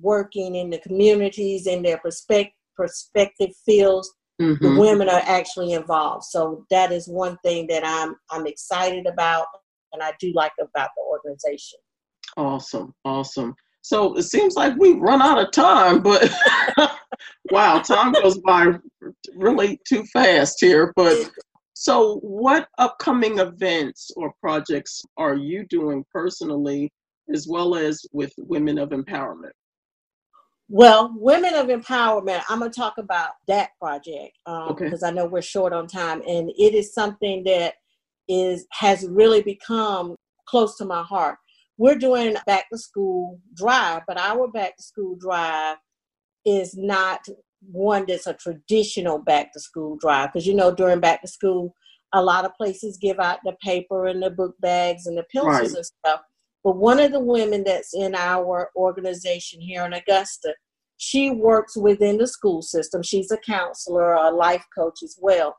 working 0.00 0.56
in 0.56 0.70
the 0.70 0.78
communities 0.78 1.66
in 1.66 1.82
their 1.82 1.98
perspective 1.98 2.54
perspective 2.76 3.50
fields. 3.66 4.10
Mm-hmm. 4.40 4.64
The 4.64 4.80
women 4.80 5.08
are 5.08 5.22
actually 5.24 5.72
involved, 5.72 6.24
so 6.24 6.64
that 6.70 6.90
is 6.90 7.06
one 7.06 7.36
thing 7.44 7.66
that 7.68 7.82
I'm 7.84 8.16
I'm 8.30 8.46
excited 8.46 9.06
about, 9.06 9.46
and 9.92 10.02
I 10.02 10.12
do 10.18 10.32
like 10.34 10.52
about 10.60 10.90
the 10.96 11.02
organization. 11.02 11.78
Awesome, 12.36 12.94
awesome. 13.04 13.54
So 13.82 14.16
it 14.16 14.22
seems 14.22 14.54
like 14.54 14.74
we've 14.78 15.00
run 15.00 15.20
out 15.20 15.38
of 15.38 15.50
time, 15.50 16.02
but 16.02 16.32
wow, 17.50 17.80
time 17.80 18.12
goes 18.12 18.38
by 18.38 18.78
really 19.34 19.80
too 19.86 20.04
fast 20.04 20.58
here. 20.60 20.92
But 20.96 21.30
so, 21.74 22.18
what 22.20 22.68
upcoming 22.78 23.40
events 23.40 24.12
or 24.16 24.32
projects 24.40 25.02
are 25.16 25.34
you 25.34 25.66
doing 25.66 26.04
personally, 26.12 26.92
as 27.34 27.48
well 27.48 27.74
as 27.74 28.06
with 28.12 28.32
Women 28.38 28.78
of 28.78 28.90
Empowerment? 28.90 29.50
Well, 30.68 31.12
Women 31.16 31.54
of 31.54 31.66
Empowerment, 31.66 32.42
I'm 32.48 32.60
going 32.60 32.70
to 32.70 32.80
talk 32.80 32.96
about 32.98 33.32
that 33.46 33.70
project 33.80 34.38
because 34.46 34.70
um, 34.70 34.76
okay. 34.76 35.06
I 35.06 35.10
know 35.10 35.26
we're 35.26 35.42
short 35.42 35.72
on 35.72 35.86
time, 35.86 36.22
and 36.26 36.50
it 36.50 36.74
is 36.74 36.94
something 36.94 37.44
that 37.44 37.74
is 38.28 38.66
has 38.70 39.06
really 39.08 39.42
become 39.42 40.16
close 40.46 40.76
to 40.78 40.84
my 40.84 41.02
heart 41.02 41.36
we're 41.82 41.96
doing 41.96 42.36
back 42.46 42.68
to 42.70 42.78
school 42.78 43.40
drive, 43.54 44.02
but 44.06 44.16
our 44.16 44.48
back 44.48 44.76
to 44.76 44.82
school 44.82 45.16
drive 45.16 45.78
is 46.44 46.76
not 46.76 47.20
one 47.60 48.04
that's 48.06 48.26
a 48.26 48.34
traditional 48.34 49.18
back 49.18 49.52
to 49.52 49.60
school 49.60 49.96
drive 50.00 50.32
because 50.32 50.46
you 50.46 50.54
know 50.54 50.74
during 50.74 51.00
back 51.00 51.20
to 51.22 51.28
school 51.28 51.74
a 52.12 52.20
lot 52.20 52.44
of 52.44 52.54
places 52.54 52.98
give 53.00 53.20
out 53.20 53.38
the 53.44 53.54
paper 53.62 54.06
and 54.06 54.20
the 54.20 54.30
book 54.30 54.54
bags 54.60 55.06
and 55.06 55.16
the 55.16 55.24
pencils 55.32 55.56
right. 55.56 55.76
and 55.76 55.86
stuff 55.86 56.20
but 56.64 56.76
one 56.76 57.00
of 57.00 57.12
the 57.12 57.20
women 57.20 57.64
that's 57.64 57.94
in 57.94 58.14
our 58.14 58.70
organization 58.76 59.60
here 59.60 59.84
in 59.84 59.92
augusta 59.92 60.54
she 60.96 61.30
works 61.30 61.76
within 61.76 62.18
the 62.18 62.26
school 62.26 62.62
system 62.62 63.02
she's 63.02 63.30
a 63.30 63.38
counselor 63.38 64.12
a 64.12 64.30
life 64.30 64.64
coach 64.76 65.02
as 65.02 65.16
well 65.20 65.56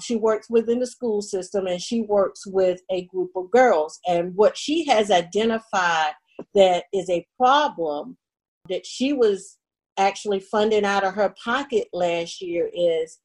she 0.00 0.16
works 0.16 0.48
within 0.50 0.78
the 0.78 0.86
school 0.86 1.22
system 1.22 1.66
and 1.66 1.80
she 1.80 2.02
works 2.02 2.46
with 2.46 2.80
a 2.90 3.04
group 3.06 3.30
of 3.36 3.50
girls. 3.50 4.00
And 4.06 4.34
what 4.34 4.56
she 4.56 4.84
has 4.86 5.10
identified 5.10 6.12
that 6.54 6.84
is 6.92 7.08
a 7.08 7.26
problem 7.38 8.16
that 8.68 8.84
she 8.84 9.12
was 9.12 9.58
actually 9.98 10.40
funding 10.40 10.84
out 10.84 11.04
of 11.04 11.14
her 11.14 11.34
pocket 11.42 11.88
last 11.92 12.42
year 12.42 12.68
is 12.74 13.18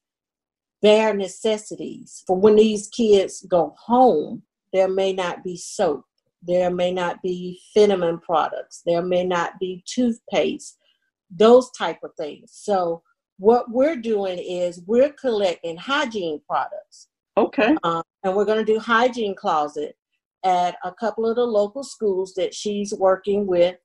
bare 0.80 1.14
necessities. 1.14 2.22
For 2.26 2.36
when 2.36 2.56
these 2.56 2.88
kids 2.88 3.44
go 3.48 3.74
home, 3.78 4.42
there 4.72 4.88
may 4.88 5.12
not 5.12 5.44
be 5.44 5.56
soap, 5.56 6.04
there 6.42 6.70
may 6.70 6.92
not 6.92 7.22
be 7.22 7.60
feminine 7.74 8.18
products, 8.18 8.82
there 8.84 9.02
may 9.02 9.24
not 9.24 9.58
be 9.60 9.84
toothpaste, 9.86 10.78
those 11.30 11.70
type 11.72 11.98
of 12.02 12.10
things. 12.18 12.50
So 12.52 13.02
what 13.38 13.70
we're 13.70 13.96
doing 13.96 14.38
is 14.38 14.82
we're 14.86 15.12
collecting 15.12 15.76
hygiene 15.76 16.40
products. 16.48 17.08
Okay. 17.36 17.76
Um, 17.82 18.02
and 18.24 18.36
we're 18.36 18.44
going 18.44 18.64
to 18.64 18.72
do 18.72 18.78
hygiene 18.78 19.34
closet 19.34 19.96
at 20.44 20.76
a 20.84 20.92
couple 20.92 21.28
of 21.28 21.36
the 21.36 21.44
local 21.44 21.82
schools 21.82 22.34
that 22.34 22.54
she's 22.54 22.92
working 22.92 23.46
with. 23.46 23.76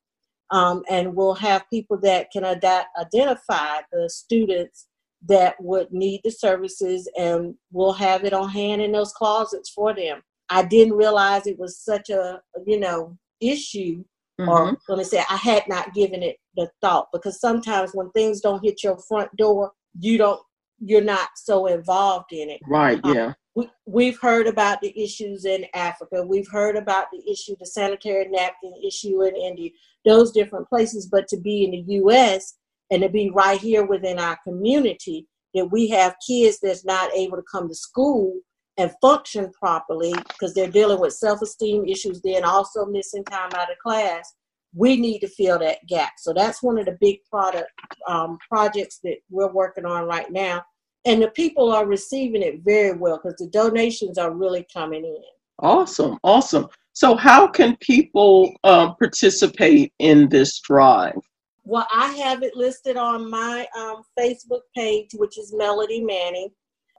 Um, 0.49 0.83
and 0.89 1.15
we'll 1.15 1.35
have 1.35 1.69
people 1.69 1.99
that 2.01 2.31
can 2.31 2.43
adapt, 2.43 2.87
identify 2.97 3.79
the 3.91 4.09
students 4.09 4.87
that 5.27 5.55
would 5.59 5.91
need 5.91 6.21
the 6.23 6.31
services 6.31 7.09
and 7.17 7.55
we'll 7.71 7.93
have 7.93 8.23
it 8.23 8.33
on 8.33 8.49
hand 8.49 8.81
in 8.81 8.91
those 8.91 9.11
closets 9.13 9.69
for 9.69 9.93
them. 9.93 10.21
I 10.49 10.63
didn't 10.63 10.93
realize 10.93 11.45
it 11.45 11.59
was 11.59 11.79
such 11.79 12.09
a, 12.09 12.41
you 12.65 12.79
know, 12.79 13.17
issue 13.41 14.03
Mm-hmm. 14.39 14.49
Or 14.49 14.77
let 14.89 14.97
me 14.99 15.03
say, 15.03 15.23
I 15.29 15.35
had 15.35 15.63
not 15.67 15.93
given 15.93 16.21
it 16.21 16.37
the 16.55 16.69
thought 16.81 17.07
because 17.11 17.39
sometimes 17.39 17.91
when 17.93 18.11
things 18.11 18.41
don't 18.41 18.63
hit 18.63 18.83
your 18.83 18.97
front 19.07 19.35
door, 19.35 19.71
you 19.99 20.17
don't, 20.17 20.39
you're 20.79 21.01
not 21.01 21.29
so 21.35 21.65
involved 21.65 22.31
in 22.31 22.49
it. 22.51 22.61
Right. 22.67 22.99
Um, 23.03 23.15
yeah. 23.15 23.33
we, 23.55 23.67
we've 23.87 24.19
heard 24.19 24.45
about 24.45 24.81
the 24.81 24.93
issues 25.01 25.45
in 25.45 25.65
Africa. 25.73 26.23
We've 26.23 26.49
heard 26.49 26.75
about 26.75 27.07
the 27.11 27.23
issue, 27.29 27.55
the 27.59 27.65
sanitary 27.65 28.27
napkin 28.29 28.73
issue 28.85 29.23
in 29.23 29.35
India, 29.35 29.71
those 30.05 30.31
different 30.31 30.69
places. 30.69 31.07
But 31.07 31.27
to 31.29 31.37
be 31.37 31.63
in 31.63 31.71
the 31.71 31.93
U.S. 31.95 32.57
and 32.91 33.01
to 33.01 33.09
be 33.09 33.31
right 33.31 33.59
here 33.59 33.85
within 33.85 34.19
our 34.19 34.37
community, 34.43 35.27
that 35.55 35.71
we 35.71 35.87
have 35.89 36.15
kids 36.27 36.59
that's 36.61 36.85
not 36.85 37.11
able 37.15 37.37
to 37.37 37.43
come 37.51 37.67
to 37.67 37.75
school 37.75 38.35
and 38.77 38.91
function 39.01 39.51
properly 39.51 40.13
because 40.29 40.53
they're 40.53 40.69
dealing 40.69 40.99
with 40.99 41.13
self-esteem 41.13 41.85
issues 41.85 42.21
then 42.21 42.43
also 42.43 42.85
missing 42.85 43.23
time 43.25 43.49
out 43.55 43.71
of 43.71 43.77
class 43.79 44.35
we 44.77 44.97
need 44.97 45.19
to 45.19 45.27
fill 45.27 45.59
that 45.59 45.85
gap. 45.87 46.13
So 46.17 46.33
that's 46.33 46.61
one 46.61 46.77
of 46.77 46.85
the 46.85 46.97
big 46.99 47.19
product 47.29 47.69
um, 48.07 48.37
projects 48.47 48.99
that 49.03 49.17
we're 49.29 49.51
working 49.51 49.85
on 49.85 50.05
right 50.05 50.31
now. 50.31 50.63
And 51.05 51.21
the 51.21 51.29
people 51.29 51.71
are 51.71 51.85
receiving 51.85 52.41
it 52.41 52.61
very 52.63 52.95
well 52.95 53.17
because 53.17 53.37
the 53.39 53.47
donations 53.47 54.17
are 54.17 54.33
really 54.33 54.67
coming 54.71 55.03
in. 55.05 55.23
Awesome 55.59 56.19
awesome. 56.23 56.67
So 56.93 57.15
how 57.15 57.47
can 57.47 57.75
people 57.77 58.53
um, 58.63 58.95
participate 58.99 59.93
in 59.99 60.29
this 60.29 60.59
drive? 60.59 61.17
Well 61.63 61.87
i 61.93 62.13
have 62.13 62.43
it 62.43 62.55
listed 62.55 62.95
on 62.95 63.29
my 63.29 63.67
um, 63.77 64.01
facebook 64.17 64.61
page 64.73 65.09
which 65.15 65.37
is 65.37 65.53
melody 65.53 66.01
manning 66.01 66.49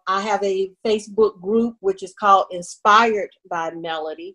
I 0.09 0.23
have 0.23 0.43
a 0.43 0.73
Facebook 0.85 1.39
group 1.39 1.77
which 1.81 2.03
is 2.03 2.15
called 2.19 2.47
Inspired 2.51 3.29
by 3.51 3.73
Melody. 3.73 4.35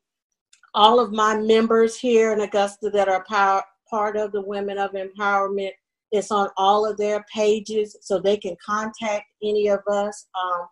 All 0.75 0.99
of 0.99 1.11
my 1.11 1.35
members 1.35 1.97
here 1.97 2.31
in 2.31 2.41
Augusta 2.41 2.91
that 2.91 3.09
are 3.09 3.25
power, 3.27 3.63
part 3.89 4.15
of 4.15 4.31
the 4.31 4.41
Women 4.41 4.77
of 4.77 4.91
Empowerment, 4.91 5.71
it's 6.11 6.29
on 6.29 6.49
all 6.57 6.85
of 6.85 6.97
their 6.97 7.25
pages 7.33 7.97
so 8.01 8.19
they 8.19 8.37
can 8.37 8.55
contact 8.63 9.25
any 9.41 9.67
of 9.67 9.79
us, 9.89 10.27
um, 10.39 10.67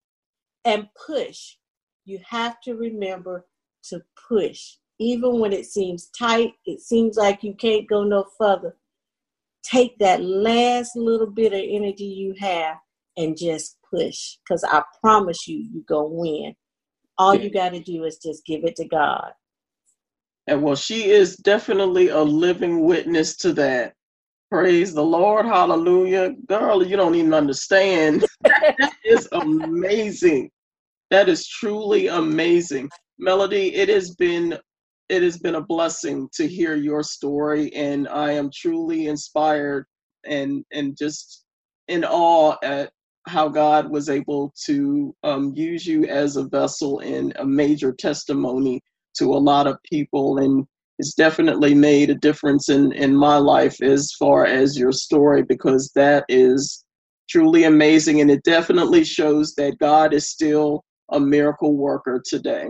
and 0.64 0.86
push. 1.06 1.56
You 2.04 2.20
have 2.28 2.60
to 2.64 2.74
remember 2.74 3.46
to 3.84 4.02
push 4.28 4.76
even 4.98 5.40
when 5.40 5.52
it 5.52 5.66
seems 5.66 6.10
tight, 6.16 6.52
it 6.66 6.80
seems 6.80 7.16
like 7.16 7.42
you 7.42 7.54
can't 7.54 7.88
go 7.88 8.04
no 8.04 8.24
further. 8.38 8.76
Take 9.64 9.98
that 9.98 10.22
last 10.22 10.96
little 10.96 11.30
bit 11.30 11.52
of 11.52 11.60
energy 11.60 12.04
you 12.04 12.34
have 12.38 12.76
and 13.16 13.36
just 13.36 13.78
push. 13.90 14.36
Because 14.46 14.64
I 14.64 14.82
promise 15.00 15.48
you, 15.48 15.66
you're 15.72 15.84
going 15.88 16.10
to 16.10 16.16
win. 16.16 16.54
All 17.18 17.34
you 17.34 17.50
got 17.50 17.70
to 17.70 17.80
do 17.80 18.04
is 18.04 18.18
just 18.18 18.44
give 18.44 18.64
it 18.64 18.76
to 18.76 18.86
God. 18.86 19.32
And 20.46 20.62
well, 20.62 20.76
she 20.76 21.10
is 21.10 21.36
definitely 21.36 22.08
a 22.08 22.20
living 22.20 22.84
witness 22.84 23.36
to 23.38 23.52
that. 23.54 23.94
Praise 24.50 24.92
the 24.92 25.02
Lord. 25.02 25.46
Hallelujah. 25.46 26.34
Girl, 26.46 26.86
you 26.86 26.96
don't 26.96 27.14
even 27.14 27.32
understand. 27.32 28.24
that 28.44 28.92
is 29.04 29.28
amazing. 29.32 30.50
That 31.10 31.28
is 31.28 31.48
truly 31.48 32.08
amazing. 32.08 32.90
Melody, 33.18 33.74
it 33.74 33.88
has 33.88 34.14
been 34.16 34.58
it 35.08 35.22
has 35.22 35.38
been 35.38 35.56
a 35.56 35.60
blessing 35.60 36.28
to 36.34 36.46
hear 36.46 36.74
your 36.74 37.02
story, 37.02 37.72
and 37.74 38.08
I 38.08 38.32
am 38.32 38.50
truly 38.54 39.06
inspired 39.06 39.86
and 40.26 40.64
and 40.72 40.96
just 40.96 41.44
in 41.88 42.04
awe 42.04 42.56
at 42.62 42.90
how 43.26 43.48
God 43.48 43.90
was 43.90 44.08
able 44.08 44.52
to 44.66 45.14
um, 45.22 45.52
use 45.54 45.86
you 45.86 46.04
as 46.04 46.36
a 46.36 46.44
vessel 46.44 47.00
in 47.00 47.32
a 47.36 47.44
major 47.44 47.92
testimony 47.92 48.80
to 49.18 49.34
a 49.34 49.36
lot 49.36 49.66
of 49.66 49.78
people, 49.90 50.38
and 50.38 50.66
it's 50.98 51.14
definitely 51.14 51.74
made 51.74 52.10
a 52.10 52.14
difference 52.14 52.68
in 52.68 52.92
in 52.92 53.14
my 53.14 53.36
life 53.36 53.82
as 53.82 54.12
far 54.18 54.46
as 54.46 54.78
your 54.78 54.92
story 54.92 55.42
because 55.42 55.90
that 55.94 56.24
is 56.28 56.84
truly 57.28 57.64
amazing, 57.64 58.20
and 58.20 58.30
it 58.30 58.42
definitely 58.44 59.04
shows 59.04 59.54
that 59.56 59.78
God 59.78 60.14
is 60.14 60.30
still 60.30 60.82
a 61.12 61.20
miracle 61.20 61.76
worker 61.76 62.22
today. 62.24 62.68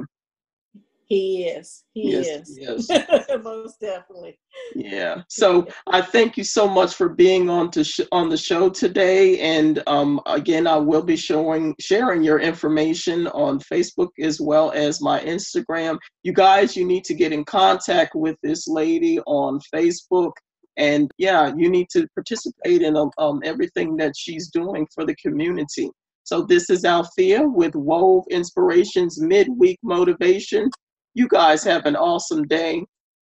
He 1.07 1.45
is. 1.45 1.85
He 1.93 2.13
yes, 2.13 2.49
is. 2.49 2.89
Yes. 2.89 3.29
Most 3.43 3.81
definitely. 3.81 4.39
Yeah. 4.75 5.23
So 5.29 5.67
I 5.87 6.01
thank 6.01 6.37
you 6.39 6.45
so 6.45 6.67
much 6.67 6.95
for 6.95 7.11
being 7.11 7.51
on 7.51 7.71
to 7.73 7.85
sh- 7.85 8.01
on 8.11 8.31
the 8.31 8.37
show 8.37 8.71
today. 8.71 9.39
And 9.41 9.83
um, 9.87 10.21
again, 10.27 10.67
I 10.67 10.77
will 10.77 11.03
be 11.03 11.17
showing 11.17 11.75
sharing 11.79 12.23
your 12.23 12.39
information 12.41 13.27
on 13.29 13.61
Facebook 13.61 14.11
as 14.21 14.41
well 14.41 14.73
as 14.73 15.03
my 15.03 15.21
Instagram. 15.21 15.99
You 16.23 16.33
guys, 16.33 16.77
you 16.77 16.87
need 16.87 17.05
to 17.05 17.15
get 17.15 17.33
in 17.33 17.45
contact 17.45 18.15
with 18.15 18.37
this 18.43 18.67
lady 18.67 19.21
on 19.21 19.61
Facebook. 19.75 20.33
And 20.79 21.11
yeah, 21.19 21.53
you 21.57 21.69
need 21.69 21.89
to 21.91 22.09
participate 22.15 22.83
in 22.83 22.97
um, 22.97 23.11
um 23.19 23.41
everything 23.45 23.97
that 23.99 24.15
she's 24.17 24.49
doing 24.49 24.87
for 24.95 25.05
the 25.05 25.15
community. 25.17 25.91
So 26.25 26.41
this 26.43 26.71
is 26.71 26.87
Althea 26.87 27.43
with 27.47 27.75
Wove 27.75 28.25
Inspirations 28.31 29.21
Midweek 29.21 29.79
Motivation. 29.83 30.71
You 31.15 31.29
guys 31.29 31.62
have 31.62 31.87
an 31.87 31.95
awesome 31.95 32.49
day. 32.49 32.85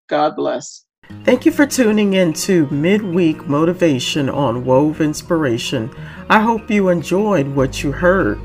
God 0.09 0.35
bless. 0.35 0.85
Thank 1.25 1.47
you 1.47 1.53
for 1.53 1.65
tuning 1.65 2.15
in 2.15 2.33
to 2.35 2.67
Midweek 2.71 3.47
Motivation 3.47 4.29
on 4.29 4.65
Wove 4.65 5.01
Inspiration. 5.01 5.95
I 6.29 6.41
hope 6.41 6.69
you 6.71 6.89
enjoyed 6.89 7.47
what 7.47 7.85
you 7.85 7.93
heard. 7.93 8.41